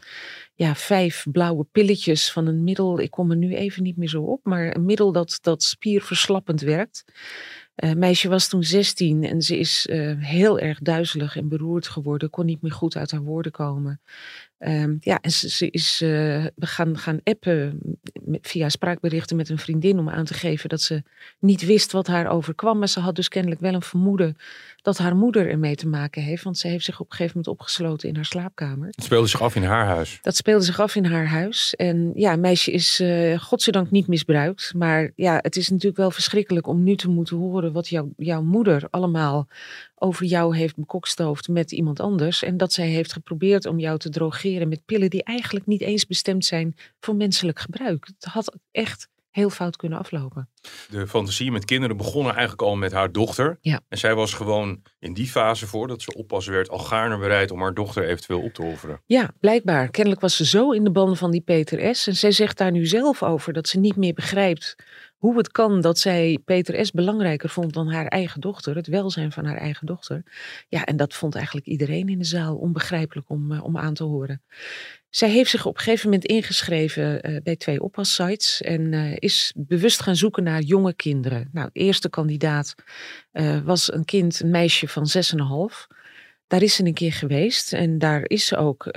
ja, 0.55 0.75
vijf 0.75 1.25
blauwe 1.31 1.65
pilletjes 1.71 2.31
van 2.31 2.47
een 2.47 2.63
middel. 2.63 2.99
Ik 2.99 3.11
kom 3.11 3.31
er 3.31 3.37
nu 3.37 3.55
even 3.55 3.83
niet 3.83 3.97
meer 3.97 4.09
zo 4.09 4.21
op, 4.21 4.39
maar 4.43 4.75
een 4.75 4.85
middel 4.85 5.11
dat, 5.11 5.37
dat 5.41 5.63
spierverslappend 5.63 6.61
werkt. 6.61 7.03
Uh, 7.75 7.93
meisje 7.93 8.29
was 8.29 8.47
toen 8.47 8.63
16 8.63 9.23
en 9.23 9.41
ze 9.41 9.57
is 9.57 9.87
uh, 9.87 10.13
heel 10.17 10.59
erg 10.59 10.79
duizelig 10.79 11.35
en 11.35 11.47
beroerd 11.47 11.87
geworden, 11.87 12.29
kon 12.29 12.45
niet 12.45 12.61
meer 12.61 12.71
goed 12.71 12.95
uit 12.95 13.11
haar 13.11 13.21
woorden 13.21 13.51
komen. 13.51 14.01
Um, 14.67 14.97
ja, 14.99 15.19
en 15.21 15.31
ze, 15.31 15.49
ze 15.49 15.69
is, 15.69 16.01
uh, 16.01 16.09
we 16.55 16.65
gaan, 16.65 16.97
gaan 16.97 17.19
appen 17.23 17.79
met, 18.23 18.47
via 18.47 18.69
spraakberichten 18.69 19.35
met 19.35 19.49
een 19.49 19.57
vriendin 19.57 19.99
om 19.99 20.09
aan 20.09 20.25
te 20.25 20.33
geven 20.33 20.69
dat 20.69 20.81
ze 20.81 21.03
niet 21.39 21.65
wist 21.65 21.91
wat 21.91 22.07
haar 22.07 22.27
overkwam. 22.27 22.79
Maar 22.79 22.87
ze 22.87 22.99
had 22.99 23.15
dus 23.15 23.27
kennelijk 23.27 23.61
wel 23.61 23.73
een 23.73 23.81
vermoeden 23.81 24.35
dat 24.81 24.97
haar 24.97 25.15
moeder 25.15 25.49
ermee 25.49 25.75
te 25.75 25.87
maken 25.87 26.21
heeft. 26.21 26.43
Want 26.43 26.57
ze 26.57 26.67
heeft 26.67 26.85
zich 26.85 26.99
op 26.99 27.09
een 27.09 27.15
gegeven 27.15 27.37
moment 27.37 27.59
opgesloten 27.59 28.09
in 28.09 28.15
haar 28.15 28.25
slaapkamer. 28.25 28.87
Het 28.87 29.03
speelde 29.03 29.27
zich 29.27 29.41
af 29.41 29.55
in 29.55 29.63
haar 29.63 29.85
huis. 29.85 30.19
Dat 30.21 30.35
speelde 30.35 30.63
zich 30.63 30.79
af 30.79 30.95
in 30.95 31.05
haar 31.05 31.27
huis. 31.27 31.75
En 31.75 32.11
ja, 32.15 32.35
meisje 32.35 32.71
is 32.71 32.99
uh, 32.99 33.39
godzijdank 33.39 33.91
niet 33.91 34.07
misbruikt. 34.07 34.73
Maar 34.75 35.11
ja, 35.15 35.39
het 35.41 35.55
is 35.55 35.69
natuurlijk 35.69 35.97
wel 35.97 36.11
verschrikkelijk 36.11 36.67
om 36.67 36.83
nu 36.83 36.95
te 36.95 37.09
moeten 37.09 37.37
horen 37.37 37.71
wat 37.73 37.87
jou, 37.87 38.13
jouw 38.17 38.41
moeder 38.41 38.87
allemaal 38.89 39.47
over 39.95 40.25
jou 40.25 40.57
heeft 40.57 40.75
bekokstoofd 40.75 41.47
met 41.47 41.71
iemand 41.71 41.99
anders. 41.99 42.43
En 42.43 42.57
dat 42.57 42.73
zij 42.73 42.87
heeft 42.87 43.13
geprobeerd 43.13 43.65
om 43.65 43.79
jou 43.79 43.97
te 43.97 44.09
drogeren 44.09 44.52
met 44.59 44.85
pillen 44.85 45.09
die 45.09 45.23
eigenlijk 45.23 45.65
niet 45.65 45.81
eens 45.81 46.05
bestemd 46.05 46.45
zijn 46.45 46.75
voor 46.99 47.15
menselijk 47.15 47.59
gebruik. 47.59 48.05
Het 48.05 48.25
had 48.25 48.57
echt 48.71 49.07
heel 49.33 49.49
fout 49.49 49.75
kunnen 49.75 49.99
aflopen. 49.99 50.49
De 50.89 51.07
fantasie 51.07 51.51
met 51.51 51.65
kinderen 51.65 51.97
begonnen 51.97 52.31
eigenlijk 52.31 52.61
al 52.61 52.75
met 52.75 52.91
haar 52.91 53.11
dochter. 53.11 53.57
Ja. 53.61 53.81
En 53.87 53.97
zij 53.97 54.15
was 54.15 54.33
gewoon 54.33 54.81
in 54.99 55.13
die 55.13 55.27
fase 55.27 55.67
voordat 55.67 56.01
ze 56.01 56.13
oppas 56.13 56.47
werd 56.47 56.69
al 56.69 56.79
gaarne 56.79 57.17
bereid 57.17 57.51
om 57.51 57.61
haar 57.61 57.73
dochter 57.73 58.07
eventueel 58.07 58.41
op 58.41 58.53
te 58.53 58.61
offeren. 58.63 59.01
Ja, 59.05 59.33
blijkbaar. 59.39 59.89
Kennelijk 59.89 60.21
was 60.21 60.35
ze 60.35 60.45
zo 60.45 60.71
in 60.71 60.83
de 60.83 60.91
banden 60.91 61.17
van 61.17 61.31
die 61.31 61.41
Peter 61.41 61.95
S. 61.95 62.07
En 62.07 62.15
zij 62.15 62.31
zegt 62.31 62.57
daar 62.57 62.71
nu 62.71 62.85
zelf 62.85 63.23
over 63.23 63.53
dat 63.53 63.67
ze 63.67 63.79
niet 63.79 63.95
meer 63.95 64.13
begrijpt 64.13 64.75
hoe 65.23 65.37
het 65.37 65.51
kan 65.51 65.81
dat 65.81 65.99
zij 65.99 66.39
Peter 66.45 66.85
S. 66.85 66.91
belangrijker 66.91 67.49
vond 67.49 67.73
dan 67.73 67.91
haar 67.91 68.07
eigen 68.07 68.41
dochter, 68.41 68.75
het 68.75 68.87
welzijn 68.87 69.31
van 69.31 69.45
haar 69.45 69.57
eigen 69.57 69.85
dochter. 69.85 70.23
Ja, 70.69 70.85
en 70.85 70.97
dat 70.97 71.13
vond 71.13 71.35
eigenlijk 71.35 71.65
iedereen 71.65 72.09
in 72.09 72.17
de 72.17 72.25
zaal 72.25 72.55
onbegrijpelijk 72.55 73.29
om, 73.29 73.51
uh, 73.51 73.63
om 73.63 73.77
aan 73.77 73.93
te 73.93 74.03
horen. 74.03 74.41
Zij 75.09 75.29
heeft 75.29 75.49
zich 75.49 75.65
op 75.65 75.75
een 75.75 75.81
gegeven 75.81 76.09
moment 76.09 76.25
ingeschreven 76.25 77.29
uh, 77.29 77.41
bij 77.43 77.55
twee 77.55 77.81
oppassites 77.81 78.61
en 78.61 78.91
uh, 78.91 79.15
is 79.15 79.53
bewust 79.55 80.01
gaan 80.01 80.15
zoeken 80.15 80.43
naar 80.43 80.61
jonge 80.61 80.93
kinderen. 80.93 81.49
Nou, 81.51 81.69
de 81.73 81.79
eerste 81.79 82.09
kandidaat 82.09 82.75
was 83.63 83.93
een 83.93 84.05
kind, 84.05 84.39
een 84.39 84.49
meisje 84.49 84.87
van 84.87 85.07
6,5. 85.69 85.97
Daar 86.47 86.61
is 86.61 86.75
ze 86.75 86.85
een 86.85 86.93
keer 86.93 87.13
geweest 87.13 87.73
en 87.73 87.97
daar, 87.97 88.21
is 88.23 88.45
ze 88.45 88.57
ook, 88.57 88.93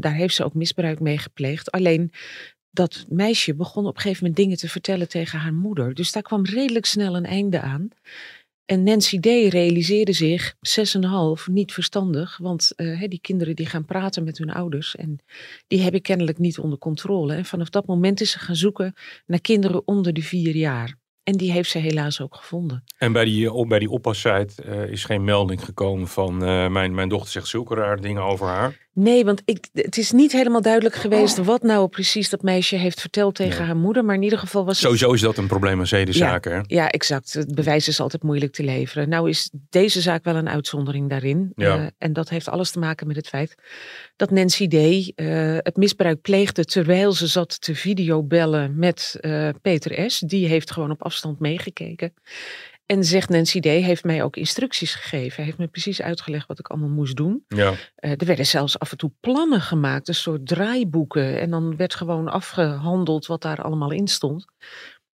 daar 0.00 0.14
heeft 0.14 0.34
ze 0.34 0.44
ook 0.44 0.54
misbruik 0.54 1.00
mee 1.00 1.18
gepleegd. 1.18 1.70
Alleen 1.70 2.12
dat 2.76 3.04
meisje 3.08 3.54
begon 3.54 3.86
op 3.86 3.94
een 3.94 4.00
gegeven 4.00 4.24
moment 4.24 4.42
dingen 4.42 4.56
te 4.56 4.68
vertellen 4.68 5.08
tegen 5.08 5.38
haar 5.38 5.54
moeder. 5.54 5.94
Dus 5.94 6.12
daar 6.12 6.22
kwam 6.22 6.44
redelijk 6.44 6.86
snel 6.86 7.16
een 7.16 7.26
einde 7.26 7.60
aan. 7.60 7.88
En 8.64 8.82
Nancy 8.82 9.20
D. 9.20 9.26
realiseerde 9.26 10.12
zich, 10.12 10.54
6,5, 10.54 11.52
niet 11.52 11.72
verstandig. 11.72 12.38
Want 12.38 12.72
uh, 12.76 13.04
die 13.08 13.20
kinderen 13.20 13.56
die 13.56 13.66
gaan 13.66 13.84
praten 13.84 14.24
met 14.24 14.38
hun 14.38 14.50
ouders. 14.50 14.96
En 14.96 15.18
die 15.66 15.80
heb 15.80 15.94
ik 15.94 16.02
kennelijk 16.02 16.38
niet 16.38 16.58
onder 16.58 16.78
controle. 16.78 17.34
En 17.34 17.44
vanaf 17.44 17.70
dat 17.70 17.86
moment 17.86 18.20
is 18.20 18.30
ze 18.30 18.38
gaan 18.38 18.56
zoeken 18.56 18.94
naar 19.26 19.40
kinderen 19.40 19.86
onder 19.86 20.12
de 20.12 20.22
vier 20.22 20.56
jaar. 20.56 20.94
En 21.22 21.36
die 21.36 21.52
heeft 21.52 21.70
ze 21.70 21.78
helaas 21.78 22.20
ook 22.20 22.34
gevonden. 22.34 22.84
En 22.98 23.12
bij 23.12 23.24
die, 23.24 23.52
op, 23.52 23.68
bij 23.68 23.78
die 23.78 23.90
oppassite 23.90 24.64
uh, 24.64 24.90
is 24.90 25.04
geen 25.04 25.24
melding 25.24 25.64
gekomen 25.64 26.08
van 26.08 26.42
uh, 26.42 26.68
mijn, 26.68 26.94
mijn 26.94 27.08
dochter 27.08 27.30
zegt 27.30 27.46
zulke 27.46 27.74
rare 27.74 28.00
dingen 28.00 28.22
over 28.22 28.46
haar? 28.46 28.85
Nee, 28.98 29.24
want 29.24 29.42
ik, 29.44 29.66
het 29.72 29.96
is 29.96 30.12
niet 30.12 30.32
helemaal 30.32 30.60
duidelijk 30.60 30.94
geweest 30.94 31.36
wat 31.36 31.62
nou 31.62 31.88
precies 31.88 32.30
dat 32.30 32.42
meisje 32.42 32.76
heeft 32.76 33.00
verteld 33.00 33.34
tegen 33.34 33.64
haar 33.64 33.76
moeder. 33.76 34.04
Maar 34.04 34.14
in 34.14 34.22
ieder 34.22 34.38
geval 34.38 34.64
was 34.64 34.74
het... 34.74 34.84
Sowieso 34.84 35.12
is 35.12 35.20
dat 35.20 35.38
een 35.38 35.46
probleem 35.46 35.78
aan 35.78 35.86
zedenzaken. 35.86 36.52
Ja, 36.52 36.62
ja, 36.66 36.88
exact. 36.88 37.32
Het 37.32 37.54
bewijs 37.54 37.88
is 37.88 38.00
altijd 38.00 38.22
moeilijk 38.22 38.52
te 38.52 38.62
leveren. 38.62 39.08
Nou 39.08 39.28
is 39.28 39.50
deze 39.70 40.00
zaak 40.00 40.24
wel 40.24 40.36
een 40.36 40.48
uitzondering 40.48 41.10
daarin. 41.10 41.52
Ja. 41.56 41.78
Uh, 41.78 41.86
en 41.98 42.12
dat 42.12 42.28
heeft 42.28 42.48
alles 42.48 42.70
te 42.70 42.78
maken 42.78 43.06
met 43.06 43.16
het 43.16 43.28
feit 43.28 43.54
dat 44.16 44.30
Nancy 44.30 44.68
D. 44.68 44.74
Uh, 44.74 45.56
het 45.58 45.76
misbruik 45.76 46.20
pleegde 46.20 46.64
terwijl 46.64 47.12
ze 47.12 47.26
zat 47.26 47.60
te 47.60 47.74
videobellen 47.74 48.78
met 48.78 49.18
uh, 49.20 49.48
Peter 49.62 50.10
S. 50.10 50.18
Die 50.18 50.46
heeft 50.46 50.70
gewoon 50.70 50.90
op 50.90 51.02
afstand 51.02 51.40
meegekeken. 51.40 52.12
En 52.86 53.04
zegt 53.04 53.28
Nancy 53.28 53.60
D. 53.60 53.64
heeft 53.64 54.04
mij 54.04 54.22
ook 54.22 54.36
instructies 54.36 54.94
gegeven. 54.94 55.36
Hij 55.36 55.44
heeft 55.44 55.58
me 55.58 55.66
precies 55.66 56.02
uitgelegd 56.02 56.46
wat 56.46 56.58
ik 56.58 56.68
allemaal 56.68 56.88
moest 56.88 57.16
doen. 57.16 57.44
Ja. 57.48 57.70
Uh, 57.70 58.10
er 58.10 58.26
werden 58.26 58.46
zelfs 58.46 58.78
af 58.78 58.90
en 58.90 58.96
toe 58.96 59.12
plannen 59.20 59.60
gemaakt, 59.60 60.08
een 60.08 60.14
soort 60.14 60.46
draaiboeken. 60.46 61.40
En 61.40 61.50
dan 61.50 61.76
werd 61.76 61.94
gewoon 61.94 62.28
afgehandeld 62.28 63.26
wat 63.26 63.42
daar 63.42 63.62
allemaal 63.62 63.90
in 63.90 64.08
stond. 64.08 64.46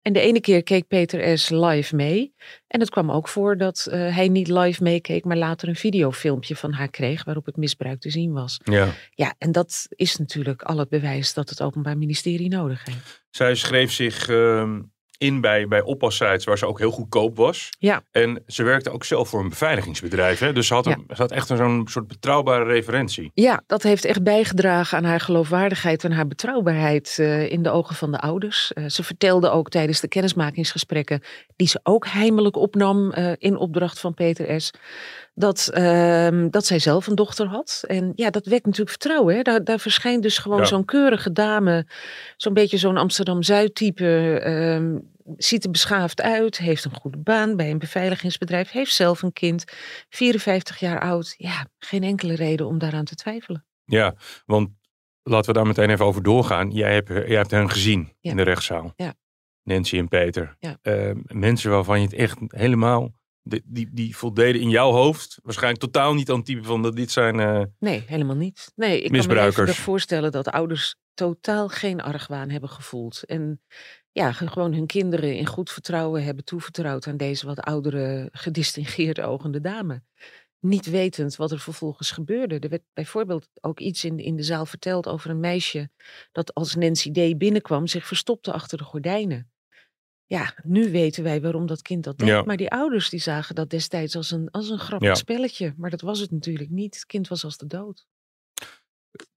En 0.02 0.12
de 0.12 0.20
ene 0.20 0.40
keer 0.40 0.62
keek 0.62 0.87
Peter 0.87 1.38
S. 1.38 1.48
live 1.48 1.96
mee. 1.96 2.34
En 2.66 2.80
het 2.80 2.90
kwam 2.90 3.10
ook 3.10 3.28
voor 3.28 3.56
dat 3.56 3.87
uh, 3.90 4.14
hij 4.14 4.28
niet 4.28 4.48
live 4.48 4.82
meekeek, 4.82 5.25
maar 5.25 5.37
later 5.37 5.68
een 5.68 5.76
videofilmpje 5.76 6.56
van 6.56 6.72
haar 6.72 6.90
kreeg 6.90 7.25
waarop 7.25 7.46
het 7.46 7.56
misbruik 7.56 8.00
te 8.00 8.10
zien 8.10 8.32
was. 8.32 8.60
Ja. 8.64 8.88
Ja, 9.10 9.34
en 9.38 9.52
dat 9.52 9.87
is 9.88 10.16
natuurlijk 10.16 10.62
al 10.62 10.78
het 10.78 10.88
bewijs 10.88 11.34
dat 11.34 11.48
het 11.48 11.62
Openbaar 11.62 11.98
Ministerie 11.98 12.48
nodig 12.48 12.84
heeft. 12.84 13.25
Zij 13.30 13.54
schreef 13.54 13.92
zich 13.92 14.28
uh, 14.28 14.78
in 15.18 15.40
bij, 15.40 15.68
bij 15.68 15.82
oppassites 15.82 16.44
waar 16.44 16.58
ze 16.58 16.66
ook 16.66 16.78
heel 16.78 16.90
goedkoop 16.90 17.37
was. 17.37 17.70
Ja. 17.78 18.02
En 18.10 18.42
ze 18.46 18.62
werkte 18.62 18.90
ook 18.90 19.04
zelf 19.04 19.28
voor 19.28 19.40
een 19.40 19.48
beveiligingsbedrijf. 19.48 20.38
Hè? 20.38 20.52
Dus 20.52 20.66
ze 20.66 20.75
had, 20.75 20.87
een, 20.87 21.04
ja. 21.08 21.14
ze 21.14 21.22
had 21.22 21.30
echt 21.30 21.46
zo'n 21.46 21.87
soort 21.90 22.06
betrouwbare 22.06 22.64
referentie. 22.64 23.30
Ja, 23.34 23.62
dat 23.66 23.82
heeft 23.82 24.04
echt 24.04 24.22
bijgedragen 24.22 24.98
aan 24.98 25.04
haar 25.04 25.20
geloofwaardigheid 25.20 26.04
en 26.04 26.12
haar 26.12 26.26
betrouwbaarheid 26.26 27.16
uh, 27.20 27.50
in 27.50 27.62
de 27.62 27.70
ogen 27.70 27.94
van 27.94 28.12
de 28.12 28.18
ouders. 28.18 28.72
Uh, 28.75 28.88
ze 28.88 29.02
vertelde 29.02 29.50
ook 29.50 29.68
tijdens 29.68 30.00
de 30.00 30.08
kennismakingsgesprekken, 30.08 31.22
die 31.56 31.68
ze 31.68 31.80
ook 31.82 32.06
heimelijk 32.06 32.56
opnam 32.56 33.12
uh, 33.14 33.32
in 33.38 33.56
opdracht 33.56 34.00
van 34.00 34.14
Peter 34.14 34.60
S., 34.60 34.70
dat, 35.38 35.71
uh, 35.75 36.47
dat 36.50 36.66
zij 36.66 36.78
zelf 36.78 37.07
een 37.07 37.14
dochter 37.14 37.47
had. 37.47 37.85
En 37.87 38.12
ja, 38.14 38.30
dat 38.30 38.47
wekt 38.47 38.64
natuurlijk 38.64 38.90
vertrouwen. 38.90 39.37
Hè? 39.37 39.42
Daar, 39.42 39.64
daar 39.64 39.78
verschijnt 39.78 40.23
dus 40.23 40.38
gewoon 40.38 40.59
ja. 40.59 40.64
zo'n 40.64 40.85
keurige 40.85 41.33
dame, 41.33 41.87
zo'n 42.37 42.54
beetje 42.54 42.78
zo'n 42.78 42.97
Amsterdam-Zuid-type. 42.97 44.42
Uh, 44.47 44.99
ziet 45.37 45.64
er 45.64 45.71
beschaafd 45.71 46.21
uit, 46.21 46.59
heeft 46.59 46.85
een 46.85 46.95
goede 46.95 47.18
baan 47.18 47.57
bij 47.57 47.71
een 47.71 47.78
beveiligingsbedrijf, 47.78 48.71
heeft 48.71 48.95
zelf 48.95 49.23
een 49.23 49.33
kind, 49.33 49.64
54 50.09 50.78
jaar 50.78 51.00
oud. 51.00 51.35
Ja, 51.37 51.66
geen 51.78 52.02
enkele 52.02 52.35
reden 52.35 52.66
om 52.66 52.78
daaraan 52.78 53.04
te 53.04 53.14
twijfelen. 53.14 53.66
Ja, 53.85 54.14
want 54.47 54.68
laten 55.23 55.52
we 55.52 55.59
daar 55.59 55.66
meteen 55.66 55.90
even 55.90 56.04
over 56.04 56.23
doorgaan. 56.23 56.71
Jij 56.71 56.95
hebt, 56.95 57.09
jij 57.09 57.37
hebt 57.37 57.50
hen 57.50 57.71
gezien 57.71 58.12
ja. 58.21 58.30
in 58.30 58.37
de 58.37 58.42
rechtszaal. 58.42 58.92
Ja. 58.97 59.14
Nancy 59.62 59.99
en 59.99 60.09
Peter. 60.09 60.57
Ja. 60.59 60.78
Uh, 60.83 61.11
mensen 61.25 61.71
waarvan 61.71 62.00
je 62.00 62.07
het 62.07 62.14
echt 62.14 62.38
helemaal 62.47 63.17
die, 63.49 63.62
die, 63.64 63.88
die 63.93 64.17
voldeden 64.17 64.61
in 64.61 64.71
jouw 64.71 64.90
hoofd 64.90 65.38
waarschijnlijk 65.43 65.83
totaal 65.83 66.14
niet 66.14 66.31
aan 66.31 66.37
het 66.37 66.45
type 66.45 66.62
van 66.62 66.83
dat 66.83 66.97
dit 66.97 67.11
zijn 67.11 67.38
uh, 67.38 67.62
Nee, 67.78 68.05
helemaal 68.07 68.37
niet. 68.37 68.73
Nee, 68.76 69.00
ik 69.00 69.11
misbruikers. 69.11 69.57
kan 69.57 69.64
me 69.64 69.73
voorstellen 69.73 70.33
dat 70.33 70.49
ouders 70.49 70.97
totaal 71.14 71.69
geen 71.69 72.00
argwaan 72.00 72.50
hebben 72.50 72.71
gevoeld. 72.71 73.23
En 73.25 73.61
ja, 74.12 74.33
gewoon 74.33 74.73
hun 74.73 74.87
kinderen 74.87 75.37
in 75.37 75.47
goed 75.47 75.71
vertrouwen 75.71 76.25
hebben 76.25 76.45
toevertrouwd 76.45 77.07
aan 77.07 77.17
deze 77.17 77.47
wat 77.47 77.61
oudere, 77.61 78.28
gedistingeerde 78.33 79.23
ogende 79.23 79.61
dame. 79.61 80.02
Niet 80.61 80.90
wetend 80.90 81.37
wat 81.37 81.50
er 81.50 81.61
vervolgens 81.61 82.11
gebeurde. 82.11 82.59
Er 82.59 82.69
werd 82.69 82.83
bijvoorbeeld 82.93 83.49
ook 83.61 83.81
iets 83.81 84.05
in, 84.05 84.19
in 84.19 84.37
de 84.37 84.43
zaal 84.43 84.67
verteld 84.67 85.07
over 85.07 85.31
een 85.31 85.40
meisje 85.40 85.90
dat 86.33 86.55
als 86.55 86.75
Nancy 86.75 87.11
D. 87.11 87.38
binnenkwam 87.38 87.87
zich 87.87 88.07
verstopte 88.07 88.52
achter 88.52 88.78
de 88.78 88.85
gordijnen. 88.85 89.50
Ja, 90.30 90.54
nu 90.62 90.90
weten 90.90 91.23
wij 91.23 91.40
waarom 91.40 91.66
dat 91.66 91.82
kind 91.82 92.04
dat 92.04 92.18
deed. 92.18 92.28
Ja. 92.28 92.42
Maar 92.42 92.56
die 92.56 92.70
ouders 92.70 93.11
die 93.11 93.20
zagen 93.20 93.54
dat 93.54 93.70
destijds 93.70 94.16
als 94.16 94.30
een, 94.30 94.50
als 94.50 94.68
een 94.70 94.78
grappig 94.78 95.08
Ja. 95.08 95.14
spelletje. 95.14 95.75
Maar 95.76 95.90
dat 95.90 96.00
was 96.00 96.18
het 96.20 96.30
natuurlijk 96.30 96.70
niet. 96.70 96.94
Het 96.94 97.06
kind 97.06 97.28
was 97.28 97.44
als 97.44 97.56
de 97.56 97.66
dood. 97.66 98.06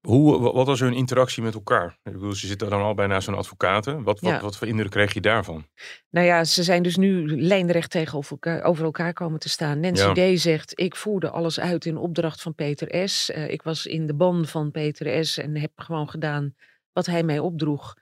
Hoe, 0.00 0.38
wa- 0.40 0.52
wat 0.52 0.66
was 0.66 0.80
hun 0.80 0.92
interactie 0.92 1.42
met 1.42 1.54
elkaar? 1.54 1.98
Ik 2.02 2.12
bedoel, 2.12 2.32
ze 2.32 2.46
zitten 2.46 2.70
dan 2.70 2.82
al 2.82 2.94
bijna 2.94 3.20
zo'n 3.20 3.34
advocaten. 3.34 4.02
Wat, 4.02 4.20
wat, 4.20 4.30
Ja. 4.32 4.40
wat 4.40 4.56
voor 4.56 4.66
indruk 4.66 4.90
kreeg 4.90 5.14
je 5.14 5.20
daarvan? 5.20 5.66
Nou 6.10 6.26
ja, 6.26 6.44
ze 6.44 6.62
zijn 6.62 6.82
dus 6.82 6.96
nu 6.96 7.40
lijnrecht 7.42 7.90
tegenover 7.90 8.30
elkaar, 8.32 8.62
over 8.62 8.84
elkaar 8.84 9.12
komen 9.12 9.38
te 9.38 9.48
staan. 9.48 9.80
Nancy 9.80 10.34
D. 10.34 10.40
zegt, 10.40 10.80
ik 10.80 10.96
voerde 10.96 11.30
alles 11.30 11.60
uit 11.60 11.84
in 11.84 11.96
opdracht 11.96 12.42
van 12.42 12.54
Peter 12.54 13.08
S. 13.08 13.30
Eh, 13.30 13.50
ik 13.50 13.62
was 13.62 13.86
in 13.86 14.06
de 14.06 14.14
ban 14.14 14.46
van 14.46 14.70
Peter 14.70 15.24
S. 15.24 15.38
en 15.38 15.56
heb 15.56 15.72
gewoon 15.76 16.08
gedaan 16.10 16.54
wat 16.92 17.06
hij 17.06 17.22
mij 17.22 17.38
opdroeg. 17.38 17.94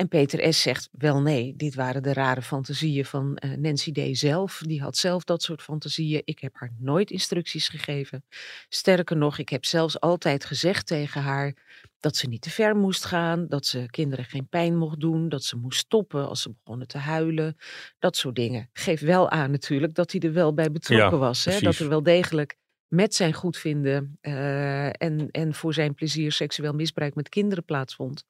En 0.00 0.08
Peter 0.08 0.52
S. 0.54 0.62
zegt, 0.62 0.88
wel 0.92 1.20
nee, 1.20 1.54
dit 1.56 1.74
waren 1.74 2.02
de 2.02 2.12
rare 2.12 2.42
fantasieën 2.42 3.04
van 3.04 3.36
eh, 3.36 3.50
Nancy 3.50 3.92
D. 3.92 4.18
zelf. 4.18 4.62
Die 4.66 4.80
had 4.80 4.96
zelf 4.96 5.24
dat 5.24 5.42
soort 5.42 5.62
fantasieën. 5.62 6.22
Ik 6.24 6.38
heb 6.38 6.54
haar 6.54 6.72
nooit 6.78 7.10
instructies 7.10 7.68
gegeven. 7.68 8.24
Sterker 8.68 9.16
nog, 9.16 9.38
ik 9.38 9.48
heb 9.48 9.64
zelfs 9.64 10.00
altijd 10.00 10.44
gezegd 10.44 10.86
tegen 10.86 11.22
haar 11.22 11.54
dat 11.98 12.16
ze 12.16 12.28
niet 12.28 12.40
te 12.40 12.50
ver 12.50 12.76
moest 12.76 13.04
gaan, 13.04 13.46
dat 13.48 13.66
ze 13.66 13.86
kinderen 13.90 14.24
geen 14.24 14.48
pijn 14.48 14.76
mocht 14.76 15.00
doen, 15.00 15.28
dat 15.28 15.44
ze 15.44 15.56
moest 15.56 15.78
stoppen 15.78 16.28
als 16.28 16.42
ze 16.42 16.54
begonnen 16.62 16.86
te 16.86 16.98
huilen, 16.98 17.56
dat 17.98 18.16
soort 18.16 18.34
dingen. 18.34 18.68
Geef 18.72 19.00
wel 19.00 19.30
aan 19.30 19.50
natuurlijk 19.50 19.94
dat 19.94 20.12
hij 20.12 20.20
er 20.20 20.32
wel 20.32 20.54
bij 20.54 20.72
betrokken 20.72 21.10
Ja, 21.10 21.16
was. 21.16 21.44
Hè? 21.44 21.58
Dat 21.58 21.78
er 21.78 21.88
wel 21.88 22.02
degelijk 22.02 22.56
met 22.88 23.14
zijn 23.14 23.32
goedvinden 23.32 24.18
eh, 24.20 24.86
en, 24.86 25.28
en 25.30 25.54
voor 25.54 25.74
zijn 25.74 25.94
plezier 25.94 26.32
seksueel 26.32 26.72
misbruik 26.72 27.14
met 27.14 27.28
kinderen 27.28 27.64
plaatsvond. 27.64 28.24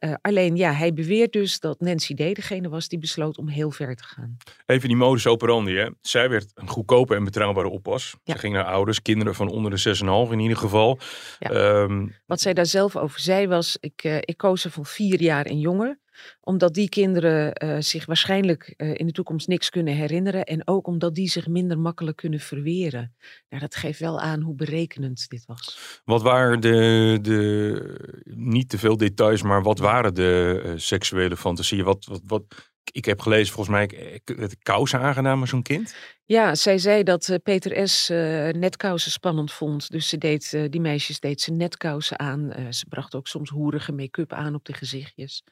Eh, 0.00 0.14
alleen 0.20 0.56
ja, 0.56 0.72
hij 0.72 0.92
beweert 0.92 1.32
dus 1.32 1.60
dat 1.60 1.80
Nancy 1.80 2.14
D. 2.14 2.16
degene 2.16 2.68
was 2.68 2.88
die 2.88 2.98
besloot 2.98 3.38
om 3.38 3.48
heel 3.48 3.70
ver 3.70 3.96
te 3.96 4.04
gaan. 4.04 4.36
Even 4.66 4.88
die 4.88 4.96
modus 4.96 5.26
operandi. 5.26 5.76
Hè. 5.76 5.88
Zij 6.00 6.28
werd 6.28 6.50
een 6.54 6.68
goedkope 6.68 7.14
en 7.14 7.24
betrouwbare 7.24 7.68
oppas. 7.68 8.16
Ja. 8.24 8.32
Ze 8.32 8.38
ging 8.38 8.54
naar 8.54 8.64
ouders, 8.64 9.02
kinderen 9.02 9.34
van 9.34 9.48
onder 9.48 9.70
de 9.70 9.78
6,5 10.26 10.32
in 10.32 10.38
ieder 10.38 10.56
geval. 10.56 10.98
Ja. 11.38 11.50
Ehm, 11.50 12.06
Wat 12.26 12.40
zij 12.40 12.54
daar 12.54 12.66
zelf 12.66 12.96
over 12.96 13.20
zei 13.20 13.46
was, 13.46 13.76
ik, 13.80 14.04
eh, 14.04 14.16
ik 14.16 14.36
koos 14.36 14.64
er 14.64 14.70
van 14.70 14.86
vier 14.86 15.22
jaar 15.22 15.46
en 15.46 15.58
jonger. 15.58 15.98
Omdat 16.40 16.74
die 16.74 16.88
kinderen 16.88 17.64
uh, 17.64 17.76
zich 17.78 18.06
waarschijnlijk 18.06 18.74
uh, 18.76 18.94
in 18.94 19.06
de 19.06 19.12
toekomst 19.12 19.48
niks 19.48 19.70
kunnen 19.70 19.94
herinneren. 19.94 20.44
En 20.44 20.66
ook 20.66 20.86
omdat 20.86 21.14
die 21.14 21.28
zich 21.28 21.46
minder 21.46 21.78
makkelijk 21.78 22.16
kunnen 22.16 22.40
verweren. 22.40 23.14
Nou, 23.48 23.62
dat 23.62 23.74
geeft 23.74 24.00
wel 24.00 24.20
aan 24.20 24.40
hoe 24.40 24.54
berekenend 24.54 25.28
dit 25.28 25.46
was. 25.46 26.00
Wat 26.04 26.22
waren 26.22 26.60
de, 26.60 27.18
de 27.22 28.22
niet 28.34 28.68
te 28.68 28.78
veel 28.78 28.96
details, 28.96 29.42
maar 29.42 29.62
wat 29.62 29.78
waren 29.78 30.14
de 30.14 30.62
uh, 30.64 30.72
seksuele 30.76 31.36
fantasieën? 31.36 31.84
Wat, 31.84 32.04
wat, 32.04 32.20
wat, 32.26 32.44
ik 32.92 33.04
heb 33.04 33.20
gelezen 33.20 33.54
volgens 33.54 33.76
mij 33.76 34.20
het 34.36 34.56
kousen 34.62 35.00
aangedaan 35.00 35.46
zo'n 35.46 35.62
kind. 35.62 35.94
Ja, 36.24 36.54
zij 36.54 36.78
zei 36.78 37.02
dat 37.02 37.28
uh, 37.28 37.36
Peter 37.42 37.88
S. 37.88 38.10
Uh, 38.10 38.48
netkousen 38.48 39.10
spannend 39.10 39.52
vond. 39.52 39.90
Dus 39.90 40.08
ze 40.08 40.18
deed, 40.18 40.52
uh, 40.52 40.64
die 40.68 40.80
meisjes 40.80 41.20
deed 41.20 41.40
ze 41.40 41.52
netkousen 41.52 42.18
aan. 42.18 42.52
ze 42.70 42.86
bracht 42.88 43.14
ook 43.14 43.26
soms 43.26 43.50
hoerige 43.50 43.92
make-up 43.92 44.32
aan 44.32 44.54
op 44.54 44.64
de 44.64 44.72
gezichtjes. 44.72 45.44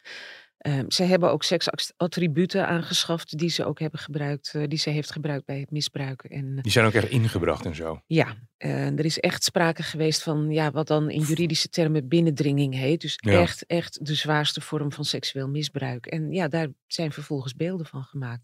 Um, 0.66 0.90
ze 0.90 1.02
hebben 1.02 1.30
ook 1.30 1.42
seksattributen 1.42 2.68
aangeschaft 2.68 3.38
die 3.38 3.48
ze 3.48 3.64
ook 3.64 3.78
hebben 3.78 4.00
gebruikt, 4.00 4.52
uh, 4.56 4.64
die 4.66 4.78
ze 4.78 4.90
heeft 4.90 5.12
gebruikt 5.12 5.44
bij 5.44 5.60
het 5.60 5.70
misbruiken. 5.70 6.30
En, 6.30 6.58
die 6.62 6.72
zijn 6.72 6.86
ook 6.86 6.92
echt 6.92 7.08
ingebracht 7.08 7.64
en 7.64 7.74
zo. 7.74 8.00
Ja, 8.06 8.36
uh, 8.58 8.98
er 8.98 9.04
is 9.04 9.18
echt 9.18 9.44
sprake 9.44 9.82
geweest 9.82 10.22
van 10.22 10.50
ja, 10.50 10.70
wat 10.70 10.86
dan 10.86 11.10
in 11.10 11.20
juridische 11.20 11.68
termen 11.68 12.08
binnendringing 12.08 12.74
heet. 12.74 13.00
Dus 13.00 13.16
ja. 13.16 13.40
echt, 13.40 13.66
echt 13.66 14.06
de 14.06 14.14
zwaarste 14.14 14.60
vorm 14.60 14.92
van 14.92 15.04
seksueel 15.04 15.48
misbruik. 15.48 16.06
En 16.06 16.32
ja, 16.32 16.48
daar 16.48 16.68
zijn 16.86 17.12
vervolgens 17.12 17.54
beelden 17.54 17.86
van 17.86 18.02
gemaakt. 18.02 18.42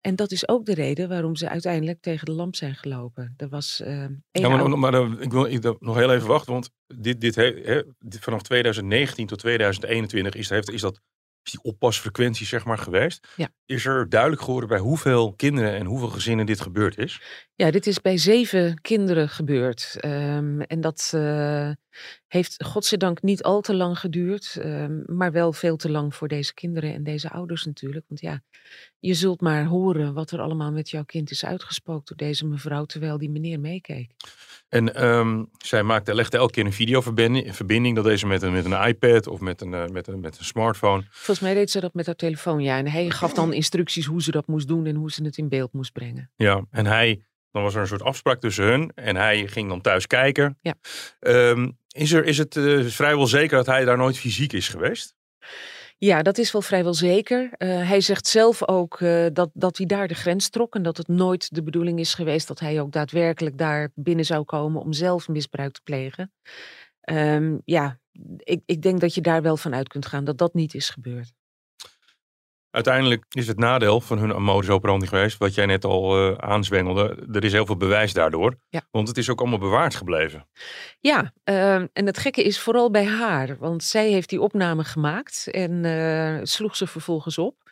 En 0.00 0.16
dat 0.16 0.30
is 0.30 0.48
ook 0.48 0.64
de 0.64 0.74
reden 0.74 1.08
waarom 1.08 1.36
ze 1.36 1.48
uiteindelijk 1.48 2.00
tegen 2.00 2.26
de 2.26 2.32
lamp 2.32 2.56
zijn 2.56 2.74
gelopen. 2.74 3.34
Er 3.36 3.48
was. 3.48 3.80
Uh, 3.84 4.04
ja, 4.30 4.48
maar, 4.48 4.68
maar, 4.68 4.78
maar 4.78 5.20
ik 5.20 5.32
wil 5.32 5.44
ik 5.44 5.80
nog 5.80 5.96
heel 5.96 6.12
even 6.12 6.28
wachten, 6.28 6.52
want 6.52 6.70
dit, 6.86 7.20
dit, 7.20 7.34
he, 7.34 7.82
dit, 7.98 8.18
vanaf 8.20 8.42
2019 8.42 9.26
tot 9.26 9.38
2021 9.38 10.34
is, 10.34 10.48
heeft, 10.48 10.70
is 10.70 10.80
dat 10.80 11.00
is 11.42 11.50
die 11.50 11.62
oppasfrequentie 11.62 12.46
zeg 12.46 12.64
maar 12.64 12.78
geweest. 12.78 13.28
Ja. 13.36 13.48
Is 13.66 13.84
er 13.84 14.08
duidelijk 14.08 14.42
geworden 14.42 14.68
bij 14.68 14.78
hoeveel 14.78 15.34
kinderen 15.34 15.74
en 15.74 15.86
hoeveel 15.86 16.08
gezinnen 16.08 16.46
dit 16.46 16.60
gebeurd 16.60 16.98
is? 16.98 17.22
Ja, 17.54 17.70
dit 17.70 17.86
is 17.86 18.00
bij 18.00 18.18
zeven 18.18 18.80
kinderen 18.80 19.28
gebeurd. 19.28 19.96
Um, 20.04 20.60
en 20.60 20.80
dat 20.80 21.12
uh, 21.14 21.70
heeft 22.26 22.64
godzijdank 22.64 23.22
niet 23.22 23.42
al 23.42 23.60
te 23.60 23.74
lang 23.74 23.98
geduurd. 23.98 24.56
Um, 24.64 25.02
maar 25.06 25.32
wel 25.32 25.52
veel 25.52 25.76
te 25.76 25.90
lang 25.90 26.14
voor 26.14 26.28
deze 26.28 26.54
kinderen 26.54 26.94
en 26.94 27.02
deze 27.02 27.30
ouders 27.30 27.64
natuurlijk. 27.64 28.04
Want 28.08 28.20
ja, 28.20 28.42
je 28.98 29.14
zult 29.14 29.40
maar 29.40 29.64
horen 29.64 30.14
wat 30.14 30.30
er 30.30 30.40
allemaal 30.40 30.72
met 30.72 30.90
jouw 30.90 31.04
kind 31.04 31.30
is 31.30 31.44
uitgespookt 31.44 32.08
door 32.08 32.16
deze 32.16 32.46
mevrouw 32.46 32.84
terwijl 32.84 33.18
die 33.18 33.30
meneer 33.30 33.60
meekeek. 33.60 34.10
En 34.68 35.04
um, 35.08 35.50
zij 35.58 35.82
maakte, 35.82 36.14
legde 36.14 36.36
elke 36.36 36.52
keer 36.52 36.64
een 36.64 36.72
videoverbinding, 36.72 37.56
verbinding, 37.56 37.96
dat 37.96 38.04
deze 38.04 38.26
met 38.26 38.42
een, 38.42 38.52
met 38.52 38.64
een 38.64 38.86
iPad 38.86 39.26
of 39.26 39.40
met 39.40 39.60
een, 39.60 39.72
uh, 39.72 39.86
met, 39.86 40.06
een, 40.06 40.20
met 40.20 40.38
een 40.38 40.44
smartphone. 40.44 41.04
Volgens 41.10 41.40
mij 41.40 41.54
deed 41.54 41.70
ze 41.70 41.80
dat 41.80 41.94
met 41.94 42.06
haar 42.06 42.14
telefoon, 42.14 42.60
ja. 42.62 42.78
En 42.78 42.88
hij 42.88 43.10
gaf 43.10 43.32
dan 43.32 43.52
instructies 43.52 44.06
hoe 44.06 44.22
ze 44.22 44.30
dat 44.30 44.46
moest 44.46 44.68
doen 44.68 44.86
en 44.86 44.94
hoe 44.94 45.10
ze 45.10 45.24
het 45.24 45.36
in 45.36 45.48
beeld 45.48 45.72
moest 45.72 45.92
brengen. 45.92 46.30
Ja, 46.36 46.66
en 46.70 46.86
hij, 46.86 47.24
dan 47.50 47.62
was 47.62 47.74
er 47.74 47.80
een 47.80 47.86
soort 47.86 48.02
afspraak 48.02 48.40
tussen 48.40 48.64
hun 48.64 48.92
en 48.94 49.16
hij 49.16 49.46
ging 49.46 49.68
dan 49.68 49.80
thuis 49.80 50.06
kijken. 50.06 50.58
Ja. 50.60 50.74
Um, 51.20 51.78
is, 51.92 52.12
er, 52.12 52.24
is 52.24 52.38
het 52.38 52.56
uh, 52.56 52.86
vrijwel 52.86 53.26
zeker 53.26 53.56
dat 53.56 53.66
hij 53.66 53.84
daar 53.84 53.96
nooit 53.96 54.18
fysiek 54.18 54.52
is 54.52 54.68
geweest? 54.68 55.14
Ja, 55.98 56.22
dat 56.22 56.38
is 56.38 56.52
wel 56.52 56.62
vrijwel 56.62 56.94
zeker. 56.94 57.42
Uh, 57.42 57.88
hij 57.88 58.00
zegt 58.00 58.26
zelf 58.26 58.68
ook 58.68 59.00
uh, 59.00 59.26
dat, 59.32 59.50
dat 59.52 59.76
hij 59.76 59.86
daar 59.86 60.08
de 60.08 60.14
grens 60.14 60.48
trok 60.48 60.74
en 60.74 60.82
dat 60.82 60.96
het 60.96 61.08
nooit 61.08 61.54
de 61.54 61.62
bedoeling 61.62 61.98
is 61.98 62.14
geweest 62.14 62.48
dat 62.48 62.60
hij 62.60 62.80
ook 62.80 62.92
daadwerkelijk 62.92 63.58
daar 63.58 63.90
binnen 63.94 64.24
zou 64.24 64.44
komen 64.44 64.80
om 64.80 64.92
zelf 64.92 65.28
misbruik 65.28 65.72
te 65.72 65.80
plegen. 65.84 66.32
Um, 67.10 67.62
ja, 67.64 67.98
ik, 68.38 68.60
ik 68.66 68.82
denk 68.82 69.00
dat 69.00 69.14
je 69.14 69.20
daar 69.20 69.42
wel 69.42 69.56
van 69.56 69.74
uit 69.74 69.88
kunt 69.88 70.06
gaan 70.06 70.24
dat 70.24 70.38
dat 70.38 70.54
niet 70.54 70.74
is 70.74 70.90
gebeurd. 70.90 71.32
Uiteindelijk 72.70 73.24
is 73.28 73.46
het 73.46 73.58
nadeel 73.58 74.00
van 74.00 74.18
hun 74.18 74.42
modus 74.42 74.70
operandi 74.70 75.06
geweest, 75.06 75.38
wat 75.38 75.54
jij 75.54 75.66
net 75.66 75.84
al 75.84 76.30
uh, 76.30 76.36
aanzwengelde. 76.36 77.26
Er 77.32 77.44
is 77.44 77.52
heel 77.52 77.66
veel 77.66 77.76
bewijs 77.76 78.12
daardoor. 78.12 78.54
Ja. 78.68 78.82
Want 78.90 79.08
het 79.08 79.18
is 79.18 79.30
ook 79.30 79.40
allemaal 79.40 79.58
bewaard 79.58 79.94
gebleven. 79.94 80.48
Ja, 81.00 81.32
uh, 81.44 81.74
en 81.74 82.06
het 82.06 82.18
gekke 82.18 82.42
is 82.42 82.60
vooral 82.60 82.90
bij 82.90 83.06
haar. 83.06 83.56
Want 83.58 83.84
zij 83.84 84.10
heeft 84.10 84.28
die 84.28 84.40
opname 84.40 84.84
gemaakt 84.84 85.48
en 85.50 85.84
uh, 85.84 86.38
sloeg 86.42 86.76
ze 86.76 86.86
vervolgens 86.86 87.38
op. 87.38 87.69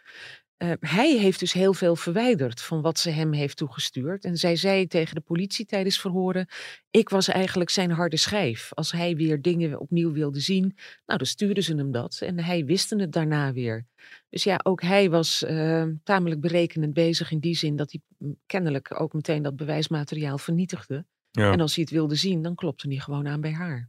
Uh, 0.59 0.73
hij 0.81 1.17
heeft 1.19 1.41
dus 1.41 1.53
heel 1.53 1.75
veel 1.75 1.97
verwijderd 1.97 2.61
van 2.61 2.81
wat 2.81 2.99
ze 2.99 3.11
hem 3.11 3.33
heeft 3.33 3.57
toegestuurd. 3.57 4.25
En 4.25 4.37
zij 4.37 4.57
zei 4.57 4.87
tegen 4.87 5.14
de 5.14 5.21
politie 5.21 5.66
tijdens 5.66 6.01
verhoren: 6.01 6.49
Ik 6.90 7.09
was 7.09 7.29
eigenlijk 7.29 7.71
zijn 7.71 7.90
harde 7.90 8.16
schijf. 8.16 8.71
Als 8.75 8.92
hij 8.92 9.16
weer 9.16 9.42
dingen 9.42 9.81
opnieuw 9.81 10.12
wilde 10.12 10.40
zien, 10.40 10.62
nou, 11.07 11.18
dan 11.18 11.27
stuurden 11.27 11.62
ze 11.62 11.75
hem 11.75 11.92
dat. 11.92 12.18
En 12.21 12.38
hij 12.38 12.64
wist 12.64 12.90
het 12.90 13.12
daarna 13.12 13.53
weer. 13.53 13.87
Dus 14.31 14.44
ja, 14.44 14.61
ook 14.62 14.83
hij 14.83 15.11
was 15.11 15.42
uh, 15.42 15.85
tamelijk 16.05 16.40
berekenend 16.40 16.92
bezig 16.92 17.31
in 17.31 17.38
die 17.38 17.57
zin 17.57 17.77
dat 17.77 17.92
hij 17.92 18.35
kennelijk 18.47 19.01
ook 19.01 19.12
meteen 19.12 19.42
dat 19.42 19.57
bewijsmateriaal 19.57 20.38
vernietigde. 20.38 21.05
Ja. 21.31 21.53
En 21.53 21.61
als 21.61 21.75
hij 21.75 21.85
het 21.85 21.92
wilde 21.92 22.14
zien, 22.14 22.42
dan 22.42 22.55
klopte 22.55 22.88
hij 22.88 22.99
gewoon 22.99 23.29
aan 23.29 23.40
bij 23.40 23.53
haar. 23.53 23.88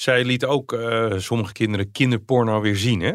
Zij 0.00 0.24
liet 0.24 0.44
ook 0.44 0.72
uh, 0.72 1.18
sommige 1.18 1.52
kinderen 1.52 1.90
kinderporno 1.90 2.60
weer 2.60 2.76
zien, 2.76 3.00
hè? 3.00 3.12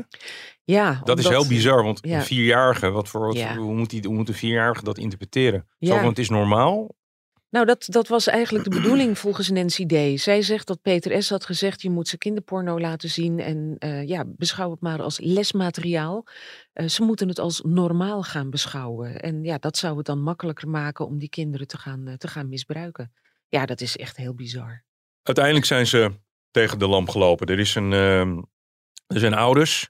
Ja, 0.64 0.90
dat 0.92 1.00
omdat, 1.00 1.20
is 1.20 1.28
heel 1.28 1.48
bizar, 1.48 1.84
want 1.84 2.00
ja. 2.02 2.16
een 2.16 2.24
vierjarige, 2.24 2.90
wat 2.90 3.10
voor, 3.10 3.36
Ja. 3.36 3.56
hoe, 3.56 3.76
moet 3.76 3.90
die, 3.90 4.02
hoe 4.06 4.16
moet 4.16 4.28
een 4.28 4.34
vierjarige 4.34 4.84
dat 4.84 4.98
interpreteren? 4.98 5.68
Zo, 5.80 5.94
want 5.94 6.08
het 6.08 6.20
is 6.20 6.30
normaal. 6.30 6.96
Nou, 7.50 7.66
dat, 7.66 7.86
dat 7.90 8.08
was 8.08 8.28
eigenlijk 8.28 8.64
de 8.64 8.76
bedoeling 8.76 9.18
volgens 9.24 9.50
Nancy 9.50 9.86
D. 9.86 10.20
Zij 10.22 10.42
zegt 10.42 10.68
dat 10.68 10.82
Peter 10.82 11.24
S. 11.24 11.30
had 11.30 11.46
gezegd, 11.46 11.82
je 11.82 11.90
moet 11.90 12.08
ze 12.08 12.18
kinderporno 12.18 12.80
laten 12.80 13.10
zien 13.10 13.40
en 13.40 13.76
uh, 13.80 14.08
ja, 14.08 14.24
beschouw 14.28 14.72
het 14.72 14.82
maar 14.82 15.02
als 15.02 15.20
lesmateriaal. 15.20 16.26
Uh, 16.74 16.88
ze 16.88 17.04
moeten 17.04 17.28
het 17.28 17.40
als 17.40 17.62
normaal 17.66 18.24
gaan 18.24 18.50
beschouwen. 18.50 19.20
En 19.20 19.44
ja, 19.44 19.58
dat 19.58 19.78
zou 19.78 19.98
het 19.98 20.06
dan 20.06 20.22
makkelijker 20.22 20.70
maken 20.70 21.06
om 21.06 21.20
die 21.20 21.30
kinderen 21.30 21.68
te 21.68 21.78
gaan, 21.78 22.08
uh, 22.08 22.14
te 22.14 22.28
gaan 22.28 22.50
misbruiken. 22.50 23.14
Ja, 23.48 23.66
dat 23.66 23.82
is 23.82 23.98
echt 23.98 24.18
heel 24.18 24.34
bizar. 24.34 24.84
Uiteindelijk 25.24 25.66
zijn 25.66 25.88
ze 25.88 26.12
tegen 26.54 26.80
de 26.80 26.88
lamp 26.88 27.10
gelopen. 27.10 27.48
Er, 27.48 27.60
is 27.60 27.76
een, 27.76 27.92
uh, 27.92 28.20
er 29.08 29.20
zijn 29.20 29.34
ouders, 29.34 29.90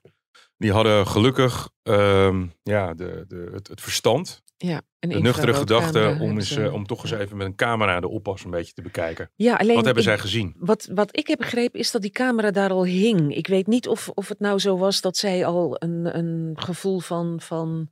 die 0.56 0.72
hadden 0.72 1.06
gelukkig 1.06 1.68
uh, 1.82 2.42
ja, 2.62 2.94
de, 2.94 3.24
de, 3.28 3.50
het, 3.52 3.68
het 3.68 3.80
verstand. 3.80 4.42
Ja, 4.56 4.82
een 5.00 5.08
de 5.08 5.20
nuchtere 5.20 5.54
gedachte 5.54 6.16
om, 6.20 6.30
eens, 6.30 6.56
uh, 6.56 6.72
om 6.72 6.86
toch 6.86 7.02
eens 7.02 7.12
even 7.12 7.36
met 7.36 7.46
een 7.46 7.54
camera 7.54 8.00
de 8.00 8.08
oppas 8.08 8.44
een 8.44 8.50
beetje 8.50 8.72
te 8.72 8.82
bekijken. 8.82 9.30
Ja, 9.36 9.54
alleen 9.54 9.74
Wat 9.74 9.84
hebben 9.84 10.02
ik- 10.02 10.08
zij 10.08 10.18
gezien? 10.18 10.54
Wat, 10.58 10.88
wat 10.94 11.16
ik 11.16 11.26
heb 11.26 11.38
begrepen 11.38 11.80
is 11.80 11.90
dat 11.90 12.02
die 12.02 12.10
camera 12.10 12.50
daar 12.50 12.70
al 12.70 12.84
hing. 12.84 13.34
Ik 13.36 13.46
weet 13.46 13.66
niet 13.66 13.88
of, 13.88 14.08
of 14.08 14.28
het 14.28 14.40
nou 14.40 14.58
zo 14.58 14.78
was 14.78 15.00
dat 15.00 15.16
zij 15.16 15.46
al 15.46 15.76
een, 15.78 16.16
een 16.18 16.52
gevoel 16.54 17.00
van, 17.00 17.40
van 17.40 17.90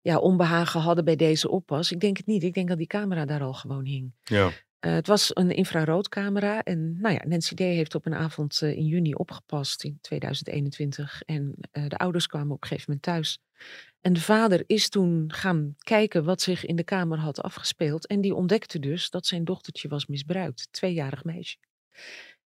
ja, 0.00 0.18
onbehagen 0.18 0.80
hadden 0.80 1.04
bij 1.04 1.16
deze 1.16 1.48
oppas. 1.50 1.92
Ik 1.92 2.00
denk 2.00 2.16
het 2.16 2.26
niet. 2.26 2.42
Ik 2.42 2.54
denk 2.54 2.68
dat 2.68 2.78
die 2.78 2.86
camera 2.86 3.24
daar 3.24 3.42
al 3.42 3.54
gewoon 3.54 3.84
hing. 3.84 4.12
Ja. 4.24 4.50
Eh, 4.78 4.92
het 4.92 5.06
was 5.06 5.30
een 5.34 5.50
infraroodcamera. 5.50 6.62
En 6.62 7.00
nou 7.00 7.14
ja, 7.14 7.24
Nancy 7.26 7.54
D. 7.54 7.58
heeft 7.58 7.94
op 7.94 8.06
een 8.06 8.14
avond 8.14 8.62
eh, 8.62 8.76
in 8.76 8.86
juni 8.86 9.14
opgepast 9.14 9.84
in 9.84 9.98
2021. 10.00 11.22
En 11.22 11.54
eh, 11.70 11.86
de 11.86 11.96
ouders 11.96 12.26
kwamen 12.26 12.50
op 12.54 12.62
een 12.62 12.68
gegeven 12.68 12.84
moment 12.86 13.06
thuis. 13.06 13.38
En 14.00 14.12
de 14.12 14.20
vader 14.20 14.64
is 14.66 14.88
toen 14.88 15.32
gaan 15.32 15.74
kijken 15.78 16.24
wat 16.24 16.40
zich 16.40 16.64
in 16.64 16.76
de 16.76 16.84
kamer 16.84 17.18
had 17.18 17.42
afgespeeld. 17.42 18.06
En 18.06 18.20
die 18.20 18.34
ontdekte 18.34 18.78
dus 18.78 19.10
dat 19.10 19.26
zijn 19.26 19.44
dochtertje 19.44 19.88
was 19.88 20.06
misbruikt. 20.06 20.68
Tweejarig 20.70 21.24
meisje. 21.24 21.56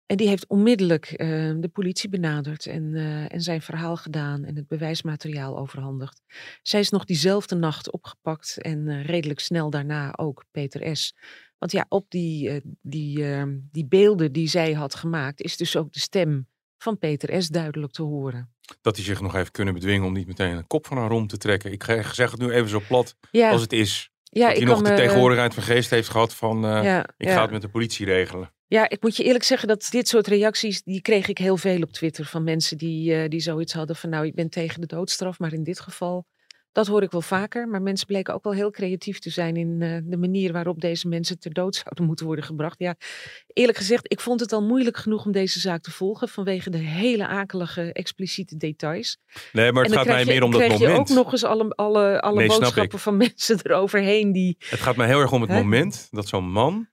En 0.06 0.16
die 0.16 0.28
heeft 0.28 0.46
onmiddellijk 0.46 1.14
de 1.60 1.70
politie 1.72 2.08
benaderd 2.08 2.66
en, 2.66 2.94
en 3.28 3.40
zijn 3.40 3.62
verhaal 3.62 3.96
gedaan 3.96 4.44
en 4.44 4.56
het 4.56 4.68
bewijsmateriaal 4.68 5.58
overhandigd. 5.58 6.22
Zij 6.62 6.80
is 6.80 6.90
nog 6.90 7.04
diezelfde 7.04 7.54
nacht 7.54 7.90
opgepakt 7.90 8.58
en 8.60 9.02
redelijk 9.02 9.40
snel 9.40 9.70
daarna 9.70 10.16
ook 10.16 10.44
Peter 10.50 10.96
S. 10.96 11.14
Want 11.62 11.74
ja, 11.74 11.86
op 11.88 12.10
die, 12.10 12.48
eh, 12.50 12.60
die, 12.80 13.24
eh, 13.34 13.42
die 13.70 13.86
beelden 13.86 14.32
die 14.32 14.48
zij 14.48 14.72
had 14.72 14.94
gemaakt 14.94 15.40
is 15.40 15.56
dus 15.56 15.76
ook 15.76 15.92
de 15.92 16.00
stem 16.00 16.48
van 16.78 16.98
Peter 16.98 17.42
S. 17.42 17.48
duidelijk 17.48 17.92
te 17.92 18.02
horen. 18.02 18.52
Dat 18.80 18.96
hij 18.96 19.04
zich 19.04 19.20
nog 19.20 19.32
heeft 19.32 19.50
kunnen 19.50 19.74
bedwingen 19.74 20.06
om 20.06 20.12
niet 20.12 20.26
meteen 20.26 20.56
een 20.56 20.66
kop 20.66 20.86
van 20.86 20.96
haar 20.96 21.08
rond 21.08 21.28
te 21.28 21.36
trekken. 21.36 21.72
Ik 21.72 21.82
zeg 22.12 22.30
het 22.30 22.40
nu 22.40 22.50
even 22.50 22.68
zo 22.68 22.82
plat 22.88 23.16
Ja, 23.30 23.50
als 23.50 23.60
het 23.60 23.72
is. 23.72 24.10
ja 24.22 24.48
dat 24.48 24.56
hij 24.56 24.66
nog 24.66 24.82
de 24.82 24.90
me- 24.90 24.96
tegenwoordigheid 24.96 25.54
van 25.54 25.62
geest 25.62 25.90
heeft 25.90 26.08
gehad 26.08 26.34
van 26.34 26.64
eh, 26.64 26.84
ja, 26.84 27.06
ik 27.16 27.28
ga 27.28 27.42
het 27.42 27.50
met 27.50 27.62
de 27.62 27.68
politie 27.68 28.06
regelen. 28.06 28.52
Ja, 28.66 28.88
ik 28.88 29.02
moet 29.02 29.16
je 29.16 29.24
eerlijk 29.24 29.44
zeggen 29.44 29.68
dat 29.68 29.88
dit 29.90 30.08
soort 30.08 30.26
reacties, 30.26 30.82
die 30.82 31.00
kreeg 31.00 31.28
ik 31.28 31.38
heel 31.38 31.56
veel 31.56 31.82
op 31.82 31.92
Twitter 31.92 32.24
van 32.24 32.44
mensen 32.44 32.78
die, 32.78 33.14
eh, 33.14 33.28
die 33.28 33.40
zoiets 33.40 33.72
hadden 33.72 33.96
van 33.96 34.10
nou, 34.10 34.26
ik 34.26 34.34
ben 34.34 34.48
tegen 34.50 34.80
de 34.80 34.86
doodstraf, 34.86 35.38
maar 35.38 35.52
in 35.52 35.62
dit 35.64 35.80
geval, 35.80 36.26
dat 36.72 36.86
hoor 36.86 37.02
ik 37.02 37.10
wel 37.10 37.22
vaker. 37.22 37.68
Maar 37.68 37.82
mensen 37.82 38.06
bleken 38.06 38.34
ook 38.34 38.44
wel 38.44 38.52
heel 38.52 38.70
creatief 38.70 39.18
te 39.18 39.30
zijn 39.30 39.56
in 39.56 39.76
eh, 39.82 39.98
de 40.04 40.16
manier 40.16 40.52
waarop 40.52 40.80
deze 40.80 41.08
mensen 41.08 41.38
ter 41.38 41.52
dood 41.52 41.74
zouden 41.74 42.04
moeten 42.04 42.26
worden 42.26 42.44
gebracht. 42.44 42.78
Ja, 42.78 42.94
eerlijk 43.46 43.78
gezegd, 43.78 44.12
ik 44.12 44.20
vond 44.20 44.40
het 44.40 44.52
al 44.52 44.62
moeilijk 44.62 44.96
genoeg 44.96 45.24
om 45.24 45.32
deze 45.32 45.60
zaak 45.60 45.82
te 45.82 45.90
volgen 45.90 46.28
vanwege 46.28 46.70
de 46.70 46.78
hele 46.78 47.26
akelige, 47.26 47.92
expliciete 47.92 48.56
details. 48.56 49.18
Nee, 49.52 49.72
maar 49.72 49.82
het 49.82 49.92
dan 49.92 50.02
gaat 50.02 50.12
mij 50.12 50.24
je, 50.24 50.30
meer 50.30 50.42
om 50.42 50.50
dat 50.50 50.60
krijg 50.60 50.78
je 50.78 50.86
moment. 50.86 51.10
ook 51.10 51.16
nog 51.16 51.32
eens 51.32 51.44
alle, 51.44 51.68
alle, 51.74 52.20
alle 52.20 52.38
Nee, 52.38 52.48
boodschappen 52.48 52.98
van 52.98 53.16
mensen 53.26 53.58
eroverheen 53.62 54.32
die... 54.32 54.56
Het 54.58 54.80
gaat 54.80 54.96
mij 54.96 55.06
heel 55.06 55.20
erg 55.20 55.32
om 55.32 55.40
het 55.40 55.50
Hè? 55.50 55.56
moment 55.56 56.08
dat 56.10 56.28
zo'n 56.28 56.50
man 56.50 56.88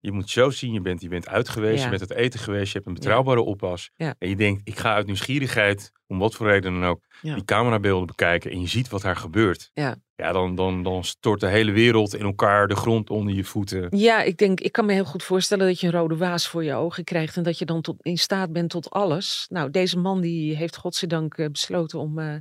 Je 0.00 0.12
moet 0.12 0.30
zo 0.30 0.50
zien, 0.50 0.72
je 0.72 0.80
bent, 0.80 1.00
je 1.00 1.08
bent 1.08 1.28
uit 1.28 1.48
geweest, 1.48 1.82
je 1.82 1.88
bent 1.88 2.00
het 2.00 2.12
eten 2.12 2.40
geweest, 2.40 2.66
je 2.66 2.72
hebt 2.72 2.86
een 2.86 2.94
betrouwbare 2.94 3.40
oppas. 3.40 3.90
En 3.96 4.28
je 4.28 4.36
denkt, 4.36 4.60
ik 4.64 4.78
ga 4.78 4.94
uit 4.94 5.06
nieuwsgierigheid, 5.06 5.92
om 6.06 6.18
wat 6.18 6.34
voor 6.34 6.46
reden 6.46 6.72
dan 6.72 6.84
ook, 6.84 7.04
die 7.22 7.44
camerabeelden 7.44 8.06
bekijken. 8.06 8.50
En 8.50 8.60
je 8.60 8.68
ziet 8.68 8.88
wat 8.88 9.02
daar 9.02 9.16
gebeurt. 9.16 9.70
Ja, 9.74 9.96
ja 10.14 10.32
dan, 10.32 10.54
dan, 10.54 10.82
dan 10.82 11.04
stort 11.04 11.40
de 11.40 11.46
hele 11.46 11.72
wereld 11.72 12.14
in 12.14 12.24
elkaar, 12.24 12.68
de 12.68 12.76
grond 12.76 13.10
onder 13.10 13.34
je 13.34 13.44
voeten. 13.44 13.98
Ja, 13.98 14.22
ik 14.22 14.36
denk, 14.36 14.60
ik 14.60 14.72
kan 14.72 14.86
me 14.86 14.92
heel 14.92 15.04
goed 15.04 15.22
voorstellen 15.22 15.66
dat 15.66 15.80
je 15.80 15.86
een 15.86 15.92
rode 15.92 16.16
waas 16.16 16.48
voor 16.48 16.64
je 16.64 16.74
ogen 16.74 17.04
krijgt. 17.04 17.36
En 17.36 17.42
dat 17.42 17.58
je 17.58 17.64
dan 17.64 17.80
tot, 17.80 17.96
in 18.02 18.18
staat 18.18 18.52
bent 18.52 18.70
tot 18.70 18.90
alles. 18.90 19.46
Nou, 19.48 19.70
deze 19.70 19.98
man 19.98 20.20
die 20.20 20.56
heeft 20.56 20.76
godzijdank 20.76 21.36
uh, 21.36 21.48
besloten 21.48 21.98
om, 21.98 22.18
uh, 22.18 22.34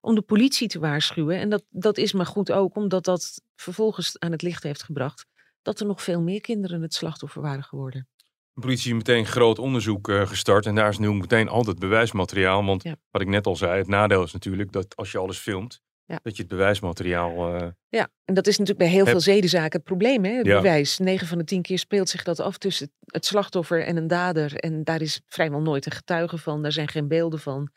om 0.00 0.14
de 0.14 0.22
politie 0.22 0.68
te 0.68 0.78
waarschuwen. 0.78 1.38
En 1.38 1.48
dat, 1.48 1.64
dat 1.70 1.98
is 1.98 2.12
maar 2.12 2.26
goed 2.26 2.52
ook, 2.52 2.76
omdat 2.76 3.04
dat 3.04 3.40
vervolgens 3.56 4.18
aan 4.18 4.32
het 4.32 4.42
licht 4.42 4.62
heeft 4.62 4.82
gebracht 4.82 5.26
dat 5.64 5.80
er 5.80 5.86
nog 5.86 6.02
veel 6.02 6.20
meer 6.20 6.40
kinderen 6.40 6.82
het 6.82 6.94
slachtoffer 6.94 7.42
waren 7.42 7.64
geworden. 7.64 8.08
De 8.52 8.60
politie 8.60 8.92
heeft 8.92 9.06
meteen 9.06 9.26
groot 9.26 9.58
onderzoek 9.58 10.08
uh, 10.08 10.26
gestart 10.26 10.66
en 10.66 10.74
daar 10.74 10.88
is 10.88 10.98
nu 10.98 11.14
meteen 11.14 11.48
altijd 11.48 11.78
bewijsmateriaal. 11.78 12.64
Want 12.64 12.82
wat 13.10 13.22
ik 13.22 13.28
net 13.28 13.46
al 13.46 13.56
zei, 13.56 13.78
het 13.78 13.88
nadeel 13.88 14.22
is 14.22 14.32
natuurlijk 14.32 14.72
dat 14.72 14.96
als 14.96 15.12
je 15.12 15.18
alles 15.18 15.38
filmt, 15.38 15.82
dat 16.06 16.36
je 16.36 16.42
het 16.42 16.48
bewijsmateriaal. 16.48 17.54
Uh, 17.54 17.68
ja, 17.88 18.08
en 18.24 18.34
dat 18.34 18.46
is 18.46 18.58
natuurlijk 18.58 18.86
bij 18.86 18.96
heel 18.96 19.06
veel 19.06 19.20
zedenzaken 19.20 19.76
het 19.78 19.84
probleem. 19.84 20.24
Hè? 20.24 20.32
Het 20.32 20.44
bewijs. 20.44 20.98
9 20.98 21.26
van 21.26 21.38
de 21.38 21.44
10 21.44 21.62
keer 21.62 21.78
speelt 21.78 22.08
zich 22.08 22.22
dat 22.22 22.40
af 22.40 22.58
tussen 22.58 22.92
het 23.06 23.26
slachtoffer 23.26 23.84
en 23.84 23.96
een 23.96 24.06
dader. 24.06 24.56
En 24.56 24.84
daar 24.84 25.00
is 25.00 25.20
vrijwel 25.26 25.60
nooit 25.60 25.86
een 25.86 25.92
getuige 25.92 26.38
van. 26.38 26.62
Daar 26.62 26.72
zijn 26.72 26.88
geen 26.88 27.08
beelden 27.08 27.40
van. 27.40 27.70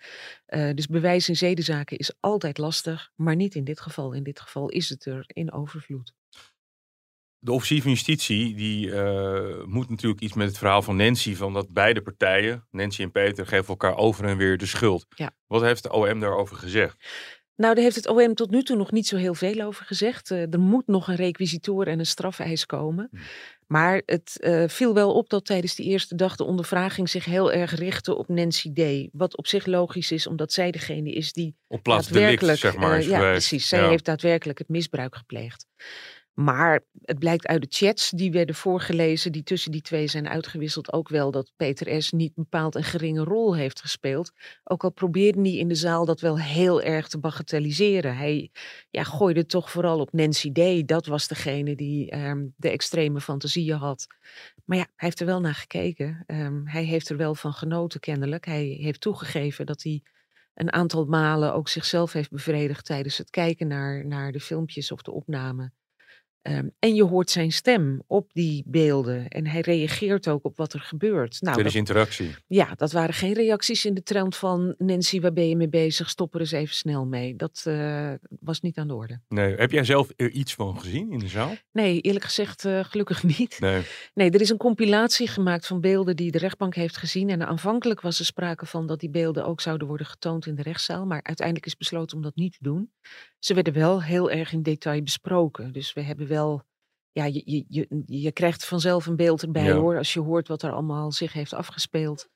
Uh, 0.48 0.74
dus 0.74 0.88
bewijs 0.88 1.30
in 1.30 1.36
zedenzaken 1.36 1.98
is 1.98 2.14
altijd 2.20 2.58
lastig, 2.58 3.12
maar 3.16 3.36
niet 3.36 3.56
in 3.56 3.64
dit 3.64 3.80
geval. 3.80 4.14
In 4.14 4.24
dit 4.24 4.40
geval 4.40 4.70
is 4.70 4.90
het 4.90 5.06
er 5.06 5.24
in 5.28 5.52
overvloed. 5.52 6.14
De 7.48 7.54
officier 7.54 7.82
van 7.82 7.92
justitie 7.92 8.56
die 8.56 8.88
uh, 8.88 9.64
moet 9.66 9.90
natuurlijk 9.90 10.22
iets 10.22 10.34
met 10.34 10.48
het 10.48 10.58
verhaal 10.58 10.82
van 10.82 10.96
Nancy, 10.96 11.36
van 11.36 11.54
dat 11.54 11.70
beide 11.70 12.02
partijen, 12.02 12.68
Nancy 12.72 13.02
en 13.02 13.12
Peter, 13.12 13.46
geven 13.46 13.68
elkaar 13.68 13.98
over 13.98 14.26
en 14.26 14.38
weer 14.38 14.58
de 14.58 14.66
schuld. 14.66 15.06
Ja. 15.10 15.32
Wat 15.46 15.62
heeft 15.62 15.84
de 15.84 15.92
OM 15.92 16.20
daarover 16.20 16.56
gezegd? 16.56 16.98
Nou, 17.56 17.76
daar 17.76 17.84
heeft 17.84 17.96
het 17.96 18.08
OM 18.08 18.34
tot 18.34 18.50
nu 18.50 18.64
toe 18.64 18.78
nog 18.78 18.92
niet 18.92 19.08
zo 19.08 19.16
heel 19.16 19.34
veel 19.34 19.62
over 19.62 19.86
gezegd. 19.86 20.30
Uh, 20.30 20.54
er 20.54 20.60
moet 20.60 20.88
nog 20.88 21.08
een 21.08 21.16
requisitor 21.16 21.88
en 21.88 22.00
een 22.00 22.06
strafeis 22.06 22.66
komen. 22.66 23.08
Hm. 23.12 23.18
Maar 23.68 24.02
het 24.06 24.38
uh, 24.40 24.64
viel 24.68 24.94
wel 24.94 25.14
op 25.14 25.30
dat 25.30 25.46
tijdens 25.46 25.76
die 25.76 25.86
eerste 25.86 26.16
dag 26.16 26.36
de 26.36 26.44
ondervraging 26.44 27.10
zich 27.10 27.26
heel 27.26 27.52
erg 27.52 27.76
richtte 27.76 28.16
op 28.16 28.28
Nancy 28.28 28.74
D. 28.74 29.10
Wat 29.12 29.38
op 29.38 29.48
zich 29.48 29.66
logisch 29.66 30.12
is, 30.12 30.28
omdat 30.28 30.54
zij 30.54 30.72
degene 30.72 31.12
is 31.12 31.34
die 31.34 31.56
op 31.68 31.84
plaats 31.84 32.08
delict, 32.08 32.60
zeg 32.60 32.76
maar, 32.76 33.00
uh, 33.00 33.08
ja, 33.08 33.20
precies. 33.20 33.68
Zij 33.68 33.88
heeft 33.88 34.06
daadwerkelijk 34.06 34.58
het 34.58 34.70
misbruik 34.70 35.16
gepleegd. 35.16 35.66
Maar 36.40 36.84
het 37.02 37.20
blijkt 37.20 37.48
uit 37.48 37.62
de 37.62 37.68
chats 37.70 38.10
die 38.10 38.32
werden 38.32 38.56
voorgelezen, 38.56 39.32
die 39.32 39.44
tussen 39.44 39.72
die 39.72 39.82
twee 39.82 40.08
zijn 40.08 40.30
uitgewisseld, 40.30 40.94
ook 40.94 41.10
wel 41.10 41.32
dat 41.32 41.52
Peter 41.56 42.02
S. 42.02 42.12
niet 42.12 42.36
bepaald 42.36 42.76
een 42.76 42.84
geringe 42.84 43.24
rol 43.24 43.56
heeft 43.56 43.82
gespeeld. 43.82 44.32
Ook 44.64 44.84
al 44.84 44.92
probeerde 44.92 45.42
hij 45.42 45.58
in 45.58 45.68
de 45.68 45.76
zaal 45.76 46.06
dat 46.06 46.22
wel 46.22 46.40
heel 46.40 46.82
erg 46.82 47.08
te 47.08 47.20
bagatelliseren. 47.20 48.18
Hij 48.18 48.52
ja, 48.90 49.04
gooide 49.04 49.46
toch 49.46 49.72
vooral 49.72 50.00
op 50.00 50.14
Nancy 50.14 50.52
D. 50.52 50.88
Dat 50.88 51.06
was 51.06 51.28
degene 51.28 51.76
die 51.76 52.16
um, 52.16 52.54
de 52.58 52.70
extreme 52.70 53.22
fantasieën 53.22 53.78
had. 53.78 54.08
Maar 54.66 54.78
ja, 54.78 54.84
hij 54.84 55.08
heeft 55.08 55.20
er 55.20 55.26
wel 55.26 55.40
naar 55.40 55.56
gekeken. 55.56 56.24
Um, 56.28 56.68
hij 56.68 56.84
heeft 56.84 57.10
er 57.10 57.18
wel 57.18 57.36
van 57.36 57.54
genoten, 57.54 58.00
kennelijk. 58.00 58.46
Hij 58.46 58.66
heeft 58.66 59.02
toegegeven 59.02 59.66
dat 59.66 59.84
hij 59.84 60.02
een 60.54 60.74
aantal 60.74 61.06
malen 61.06 61.54
ook 61.54 61.70
zichzelf 61.70 62.12
heeft 62.12 62.32
bevredigd 62.32 62.86
tijdens 62.86 63.18
het 63.18 63.30
kijken 63.30 63.68
naar, 63.68 64.06
naar 64.06 64.32
de 64.32 64.40
filmpjes 64.40 64.92
of 64.92 65.02
de 65.02 65.12
opnamen. 65.12 65.74
Ehm, 66.48 66.68
en 66.80 66.96
je 66.96 67.04
hoort 67.04 67.30
zijn 67.30 67.52
stem 67.52 68.02
op 68.08 68.34
die 68.34 68.64
beelden. 68.66 69.28
En 69.28 69.48
hij 69.48 69.62
reageert 69.62 70.28
ook 70.28 70.46
op 70.46 70.58
wat 70.58 70.74
er 70.74 70.80
gebeurt. 70.80 71.42
Nou, 71.42 71.60
er 71.60 71.66
is 71.66 71.76
interactie. 71.76 72.36
Ja, 72.48 72.74
dat 72.76 72.92
waren 72.92 73.14
geen 73.14 73.34
reacties 73.34 73.86
in 73.86 73.94
de 73.94 74.04
trend 74.04 74.36
van 74.36 74.76
Nancy, 74.78 75.20
waar 75.20 75.34
ben 75.34 75.50
je 75.50 75.56
mee 75.56 75.70
bezig? 75.70 76.10
Stop 76.10 76.34
er 76.34 76.40
eens 76.40 76.52
even 76.52 76.76
snel 76.76 77.06
mee. 77.06 77.36
Dat 77.36 77.64
uh, 77.68 78.12
was 78.40 78.62
niet 78.62 78.78
aan 78.78 78.88
de 78.88 78.94
orde. 78.94 79.20
Nee, 79.28 79.56
heb 79.56 79.72
jij 79.72 79.84
zelf 79.84 80.10
er 80.16 80.30
iets 80.30 80.54
van 80.54 80.80
gezien 80.80 81.12
in 81.12 81.20
de 81.20 81.28
zaal? 81.28 81.56
Nee, 81.72 82.02
eerlijk 82.02 82.26
gezegd 82.26 82.66
uh, 82.66 82.84
gelukkig 82.84 83.24
niet. 83.38 83.60
Nee. 83.60 83.82
nee, 84.14 84.32
er 84.32 84.42
is 84.42 84.50
een 84.50 84.58
compilatie 84.58 85.28
gemaakt 85.28 85.68
van 85.68 85.82
beelden 85.82 86.16
die 86.16 86.32
de 86.32 86.38
rechtbank 86.38 86.76
heeft 86.76 86.98
gezien. 86.98 87.30
En 87.30 87.48
aanvankelijk 87.48 88.02
was 88.02 88.20
er 88.20 88.26
sprake 88.26 88.66
van 88.66 88.88
dat 88.88 89.00
die 89.00 89.10
beelden 89.10 89.46
ook 89.46 89.62
zouden 89.62 89.88
worden 89.88 90.08
getoond 90.08 90.46
in 90.46 90.56
de 90.56 90.64
rechtszaal. 90.64 91.06
Maar 91.06 91.24
uiteindelijk 91.24 91.66
is 91.66 91.78
besloten 91.78 92.18
om 92.18 92.24
dat 92.24 92.36
niet 92.36 92.52
te 92.52 92.64
doen. 92.64 92.92
Ze 93.40 93.54
werden 93.54 93.74
wel 93.74 94.04
heel 94.04 94.32
erg 94.32 94.54
in 94.54 94.64
detail 94.64 95.04
besproken. 95.04 95.72
Dus 95.72 95.94
we 95.94 96.02
hebben 96.02 96.28
wel, 96.28 96.37
ja, 97.12 97.26
je, 97.26 97.42
je, 97.46 97.66
je, 97.68 98.04
je 98.06 98.32
krijgt 98.32 98.66
vanzelf 98.66 99.06
een 99.06 99.16
beeld 99.16 99.42
erbij 99.42 99.72
hoor, 99.72 99.98
als 99.98 100.14
je 100.14 100.20
hoort 100.20 100.48
wat 100.48 100.62
er 100.62 100.72
allemaal 100.72 101.12
zich 101.12 101.34
heeft 101.34 101.54
afgespeeld. 101.54 102.30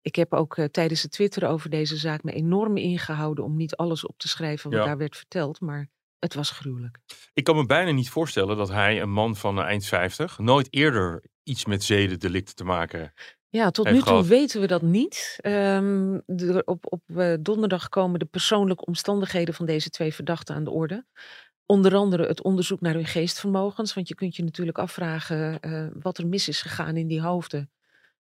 Ik 0.00 0.14
heb 0.14 0.32
ook 0.32 0.56
uh, 0.56 0.64
tijdens 0.64 1.02
het 1.02 1.12
twitteren 1.12 1.48
over 1.48 1.70
deze 1.70 1.96
zaak 1.96 2.22
me 2.22 2.32
enorm 2.32 2.76
ingehouden 2.76 3.44
om 3.44 3.56
niet 3.56 3.76
alles 3.76 4.06
op 4.06 4.18
te 4.18 4.28
schrijven 4.28 4.70
wat 4.70 4.84
daar 4.84 4.98
werd 4.98 5.16
verteld, 5.16 5.60
maar 5.60 5.88
het 6.18 6.34
was 6.34 6.50
gruwelijk. 6.50 6.98
Ik 7.32 7.44
kan 7.44 7.56
me 7.56 7.66
bijna 7.66 7.90
niet 7.90 8.10
voorstellen 8.10 8.56
dat 8.56 8.68
hij, 8.68 9.00
een 9.00 9.10
man 9.10 9.36
van 9.36 9.60
eind 9.60 9.84
50, 9.84 10.38
nooit 10.38 10.68
eerder 10.70 11.24
iets 11.42 11.64
met 11.64 11.84
zedendelicten 11.84 12.54
te 12.54 12.64
maken 12.64 13.12
ja, 13.50 13.70
tot 13.70 13.90
nu 13.90 14.00
toe 14.00 14.24
weten 14.24 14.60
we 14.60 14.66
dat 14.66 14.82
niet. 14.82 15.38
Um, 15.42 16.22
op 16.64 16.92
op 16.92 17.02
uh, 17.06 17.34
donderdag 17.40 17.88
komen 17.88 18.18
de 18.18 18.24
persoonlijke 18.24 18.84
omstandigheden 18.84 19.54
van 19.54 19.66
deze 19.66 19.90
twee 19.90 20.14
verdachten 20.14 20.54
aan 20.54 20.64
de 20.64 20.70
orde. 20.70 21.06
Onder 21.70 21.94
andere 21.94 22.26
het 22.26 22.42
onderzoek 22.42 22.80
naar 22.80 22.94
hun 22.94 23.06
geestvermogens. 23.06 23.94
Want 23.94 24.08
je 24.08 24.14
kunt 24.14 24.36
je 24.36 24.44
natuurlijk 24.44 24.78
afvragen 24.78 25.58
uh, 25.60 25.86
wat 26.02 26.18
er 26.18 26.26
mis 26.26 26.48
is 26.48 26.62
gegaan 26.62 26.96
in 26.96 27.06
die 27.06 27.20
hoofden 27.20 27.70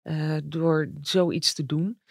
uh, 0.04 0.38
door 0.44 0.92
zoiets 1.02 1.54
te 1.54 1.66
doen. 1.66 2.02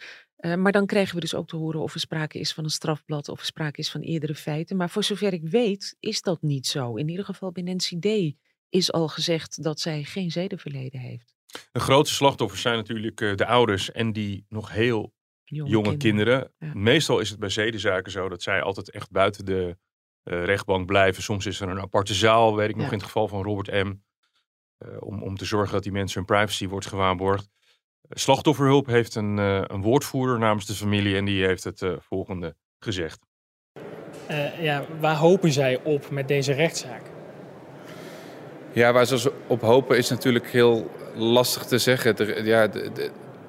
maar 0.57 0.71
dan 0.71 0.85
krijgen 0.85 1.15
we 1.15 1.21
dus 1.21 1.33
ook 1.33 1.47
te 1.47 1.55
horen 1.55 1.81
of 1.81 1.93
er 1.93 1.99
sprake 1.99 2.39
is 2.39 2.53
van 2.53 2.63
een 2.63 2.69
strafblad 2.69 3.29
of 3.29 3.39
er 3.39 3.45
sprake 3.45 3.79
is 3.79 3.91
van 3.91 4.01
eerdere 4.01 4.35
feiten. 4.35 4.77
Maar 4.77 4.89
voor 4.89 5.03
zover 5.03 5.33
ik 5.33 5.47
weet 5.47 5.95
is 5.99 6.21
dat 6.21 6.41
niet 6.41 6.67
zo. 6.67 6.95
In 6.95 7.09
ieder 7.09 7.25
geval 7.25 7.51
bij 7.51 7.63
Nancy 7.63 7.99
D. 7.99 8.35
is 8.69 8.91
al 8.91 9.07
gezegd 9.07 9.63
dat 9.63 9.79
zij 9.79 10.03
geen 10.03 10.31
zedenverleden 10.31 10.99
heeft. 10.99 11.35
De 11.71 11.79
grootste 11.79 12.15
slachtoffers 12.15 12.61
zijn 12.61 12.75
natuurlijk 12.75 13.17
de 13.17 13.45
ouders 13.45 13.91
en 13.91 14.13
die 14.13 14.45
nog 14.49 14.71
heel 14.71 15.13
jonge, 15.43 15.97
kinderen. 15.97 16.51
Meestal 16.73 17.19
is 17.19 17.29
het 17.29 17.39
bij 17.39 17.49
zedenzaken 17.49 18.11
zo 18.11 18.29
dat 18.29 18.41
zij 18.41 18.61
altijd 18.61 18.91
echt 18.91 19.11
buiten 19.11 19.45
de 19.45 19.77
rechtbank 20.25 20.85
blijven. 20.85 21.23
Soms 21.23 21.45
is 21.45 21.61
er 21.61 21.69
een 21.69 21.81
aparte 21.81 22.13
zaal, 22.13 22.55
weet 22.55 22.69
ik 22.69 22.75
nog 22.75 22.91
in 22.91 22.97
het 22.97 23.03
geval 23.03 23.27
van 23.27 23.43
Robert 23.43 23.71
M. 23.71 23.93
Uh, 24.79 24.97
om, 24.99 25.23
om 25.23 25.37
te 25.37 25.45
zorgen 25.45 25.73
dat 25.73 25.83
die 25.83 25.91
mensen 25.91 26.17
hun 26.17 26.25
privacy 26.25 26.67
wordt 26.67 26.85
gewaarborgd. 26.85 27.49
Slachtofferhulp 28.09 28.85
heeft 28.85 29.15
een, 29.15 29.37
een 29.37 29.81
woordvoerder 29.81 30.39
namens 30.39 30.65
de 30.65 30.73
familie 30.73 31.15
en 31.15 31.25
die 31.25 31.45
heeft 31.45 31.63
het 31.63 31.85
volgende 31.99 32.55
gezegd. 32.79 33.19
ja, 34.59 34.85
waar 34.99 35.15
hopen 35.15 35.51
zij 35.51 35.83
op 35.83 36.09
met 36.09 36.27
deze 36.27 36.53
rechtszaak? 36.53 37.01
Ja, 38.75 38.93
waar 38.93 39.05
ze 39.05 39.33
op 39.47 39.61
hopen 39.61 39.97
is 39.97 40.09
natuurlijk 40.09 40.47
heel 40.47 40.91
lastig 41.15 41.63
te 41.63 41.77
zeggen. 41.77 42.45
ja, 42.45 42.69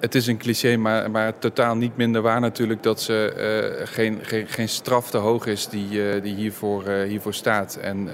het 0.00 0.14
is 0.14 0.26
een 0.26 0.38
cliché, 0.38 0.76
maar, 0.76 1.10
maar 1.10 1.38
totaal 1.38 1.76
niet 1.76 1.96
minder 1.96 2.22
waar 2.22 2.40
natuurlijk 2.40 2.82
dat 2.82 3.00
ze, 3.00 3.78
uh, 3.80 3.86
geen, 3.86 4.18
geen, 4.22 4.46
geen 4.46 4.68
straf 4.68 5.10
te 5.10 5.16
hoog 5.16 5.46
is 5.46 5.68
die, 5.68 5.90
uh, 5.90 6.22
die 6.22 6.34
hiervoor, 6.34 6.88
uh, 6.88 7.08
hiervoor 7.08 7.34
staat. 7.34 7.76
En 7.76 8.08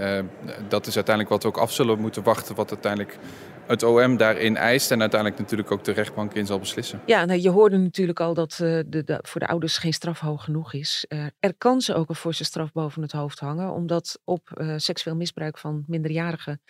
dat 0.69 0.87
is 0.87 0.95
uiteindelijk 0.95 1.35
wat 1.35 1.43
we 1.43 1.49
ook 1.49 1.65
af 1.65 1.73
zullen 1.73 2.01
moeten 2.01 2.23
wachten, 2.23 2.55
wat 2.55 2.71
uiteindelijk 2.71 3.19
het 3.67 3.83
OM 3.83 4.17
daarin 4.17 4.57
eist 4.57 4.91
en 4.91 5.01
uiteindelijk 5.01 5.41
natuurlijk 5.41 5.71
ook 5.71 5.85
de 5.85 5.93
rechtbank 5.93 6.35
in 6.35 6.47
zal 6.47 6.59
beslissen. 6.59 7.01
Ja, 7.07 7.25
nou, 7.25 7.41
je 7.41 7.51
hoorde 7.51 7.77
natuurlijk 7.77 8.21
al 8.21 8.35
dat 8.35 8.55
de, 8.57 9.19
voor 9.23 9.41
de 9.41 9.47
ouders 9.47 9.79
geen 9.79 9.93
straf 9.93 10.21
hoog 10.21 10.45
genoeg 10.45 10.73
is. 10.73 11.07
er 11.39 11.55
kan 11.59 11.81
ze 11.81 11.95
ook 11.95 12.09
een 12.09 12.15
forse 12.15 12.45
straf 12.45 12.73
boven 12.73 13.03
het 13.03 13.13
hoofd 13.13 13.39
hangen, 13.39 13.73
omdat 13.73 14.21
op 14.25 14.63
seksueel 14.77 15.17
misbruik 15.17 15.59
van 15.59 15.85
minderjarigen 15.87 16.63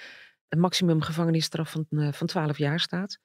een 0.49 0.61
maximum 0.61 1.03
gevangenisstraf 1.03 1.71
van, 1.71 2.13
van 2.13 2.27
12 2.27 2.59
jaar 2.59 2.81
staat. 2.81 3.19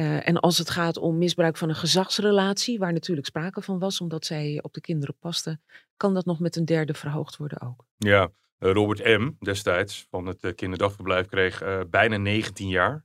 Uh, 0.00 0.28
en 0.28 0.40
als 0.40 0.58
het 0.58 0.70
gaat 0.70 0.96
om 0.96 1.18
misbruik 1.18 1.56
van 1.56 1.68
een 1.68 1.74
gezagsrelatie, 1.74 2.78
waar 2.78 2.92
natuurlijk 2.92 3.26
sprake 3.26 3.62
van 3.62 3.78
was, 3.78 4.00
omdat 4.00 4.24
zij 4.24 4.58
op 4.62 4.72
de 4.72 4.80
kinderen 4.80 5.16
pasten, 5.18 5.62
kan 5.96 6.14
dat 6.14 6.24
nog 6.24 6.40
met 6.40 6.56
een 6.56 6.64
derde 6.64 6.94
verhoogd 6.94 7.36
worden 7.36 7.60
ook. 7.60 7.84
Ja, 7.96 8.30
eh, 8.58 8.72
Robert 8.72 9.04
M. 9.04 9.30
destijds 9.38 10.06
van 10.10 10.26
het 10.26 10.54
kinderdagverblijf 10.54 11.26
kreeg 11.26 11.62
bijna 11.90 12.16
19 12.16 12.68
jaar. 12.68 13.04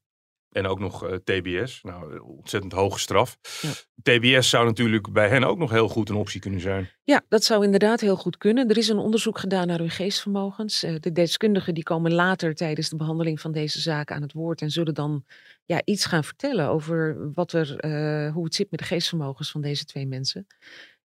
En 0.55 0.67
ook 0.67 0.79
nog 0.79 1.09
uh, 1.09 1.15
TBS. 1.15 1.79
Nou, 1.83 2.19
ontzettend 2.19 2.73
hoge 2.73 2.99
straf. 2.99 3.37
Ja. 3.61 3.71
TBS 4.01 4.49
zou 4.49 4.65
natuurlijk 4.65 5.11
bij 5.11 5.29
hen 5.29 5.43
ook 5.43 5.57
nog 5.57 5.71
heel 5.71 5.87
goed 5.87 6.09
een 6.09 6.15
optie 6.15 6.41
kunnen 6.41 6.59
zijn. 6.59 6.89
Ja, 7.03 7.21
dat 7.29 7.43
zou 7.43 7.63
inderdaad 7.63 8.01
heel 8.01 8.15
goed 8.15 8.37
kunnen. 8.37 8.69
Er 8.69 8.77
is 8.77 8.87
een 8.87 8.97
onderzoek 8.97 9.39
gedaan 9.39 9.67
naar 9.67 9.79
hun 9.79 9.89
geestvermogens. 9.89 10.83
Uh, 10.83 10.95
de 10.99 11.11
deskundigen 11.11 11.73
die 11.73 11.83
komen 11.83 12.13
later 12.13 12.55
tijdens 12.55 12.89
de 12.89 12.95
behandeling 12.95 13.41
van 13.41 13.51
deze 13.51 13.79
zaak 13.81 14.11
aan 14.11 14.21
het 14.21 14.33
woord. 14.33 14.61
En 14.61 14.69
zullen 14.69 14.93
dan 14.93 15.25
ja, 15.65 15.81
iets 15.85 16.05
gaan 16.05 16.23
vertellen 16.23 16.67
over 16.67 17.31
wat 17.33 17.51
er, 17.51 17.85
uh, 17.85 18.33
hoe 18.33 18.43
het 18.43 18.55
zit 18.55 18.71
met 18.71 18.79
de 18.79 18.85
geestvermogens 18.85 19.51
van 19.51 19.61
deze 19.61 19.85
twee 19.85 20.07
mensen. 20.07 20.47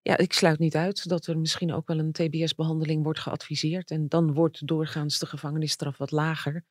Ja, 0.01 0.17
ik 0.17 0.33
sluit 0.33 0.59
niet 0.59 0.75
uit 0.75 1.09
dat 1.09 1.27
er 1.27 1.39
misschien 1.39 1.73
ook 1.73 1.87
wel 1.87 1.99
een 1.99 2.11
TBS-behandeling 2.11 3.03
wordt 3.03 3.19
geadviseerd. 3.19 3.91
En 3.91 4.07
dan 4.07 4.33
wordt 4.33 4.67
doorgaans 4.67 5.19
de 5.19 5.25
gevangenisstraf 5.25 5.97
wat 5.97 6.11
lager. 6.11 6.63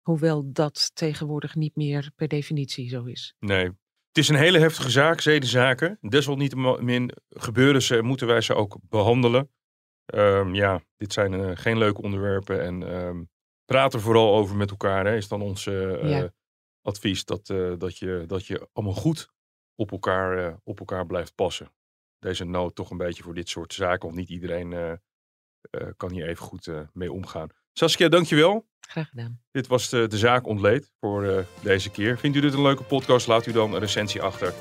Hoewel 0.00 0.52
dat 0.52 0.90
tegenwoordig 0.94 1.54
niet 1.54 1.76
meer 1.76 2.10
per 2.16 2.28
definitie 2.28 2.88
zo 2.88 3.04
is. 3.04 3.34
Nee. 3.38 3.64
Het 4.08 4.18
is 4.18 4.28
een 4.28 4.36
hele 4.36 4.58
heftige 4.58 4.90
zaak, 4.90 5.20
zedenzaken. 5.20 5.98
Desalniettemin 6.00 7.10
gebeuren 7.28 7.82
ze, 7.82 8.02
moeten 8.02 8.26
wij 8.26 8.40
ze 8.40 8.54
ook 8.54 8.78
behandelen. 8.88 9.50
Um, 10.14 10.54
ja, 10.54 10.82
dit 10.96 11.12
zijn 11.12 11.32
uh, 11.32 11.50
geen 11.54 11.78
leuke 11.78 12.02
onderwerpen. 12.02 12.62
En 12.62 12.94
um, 12.94 13.30
praat 13.64 13.94
er 13.94 14.00
vooral 14.00 14.34
over 14.34 14.56
met 14.56 14.70
elkaar. 14.70 15.06
Hè, 15.06 15.16
is 15.16 15.28
dan 15.28 15.42
ons 15.42 15.66
uh, 15.66 16.10
ja. 16.10 16.32
advies. 16.82 17.24
Dat, 17.24 17.46
dat, 17.78 17.98
je, 17.98 18.24
dat 18.26 18.46
je 18.46 18.68
allemaal 18.72 18.94
goed 18.94 19.30
op 19.74 19.90
elkaar, 19.90 20.58
op 20.64 20.78
elkaar 20.78 21.06
blijft 21.06 21.34
passen. 21.34 21.72
Deze 22.18 22.44
nood 22.44 22.74
toch 22.74 22.90
een 22.90 22.96
beetje 22.96 23.22
voor 23.22 23.34
dit 23.34 23.48
soort 23.48 23.72
zaken. 23.72 24.06
Want 24.06 24.14
niet 24.14 24.28
iedereen 24.28 25.00
kan 25.96 26.12
hier 26.12 26.28
even 26.28 26.44
goed 26.44 26.70
mee 26.92 27.12
omgaan. 27.12 27.48
Saskia, 27.80 28.08
dankjewel. 28.08 28.66
Graag 28.80 29.08
gedaan. 29.08 29.40
Dit 29.50 29.66
was 29.66 29.88
de, 29.88 30.06
de 30.06 30.18
zaak 30.18 30.46
ontleed 30.46 30.90
voor 31.00 31.24
uh, 31.24 31.36
deze 31.62 31.90
keer. 31.90 32.18
Vindt 32.18 32.36
u 32.36 32.40
dit 32.40 32.54
een 32.54 32.62
leuke 32.62 32.82
podcast? 32.82 33.26
Laat 33.26 33.46
u 33.46 33.52
dan 33.52 33.74
een 33.74 33.80
recensie 33.80 34.22
achter 34.22 34.52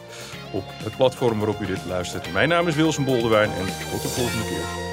op 0.52 0.64
het 0.68 0.98
platform 0.98 1.38
waarop 1.38 1.62
u 1.62 1.66
dit 1.66 1.86
luistert. 1.86 2.34
Mijn 2.34 2.50
naam 2.50 2.68
is 2.68 2.76
Wilson 2.76 3.06
Boldewijn 3.06 3.52
en 3.52 3.66
tot 3.66 4.02
de 4.02 4.08
volgende 4.08 4.46
keer. 4.46 4.89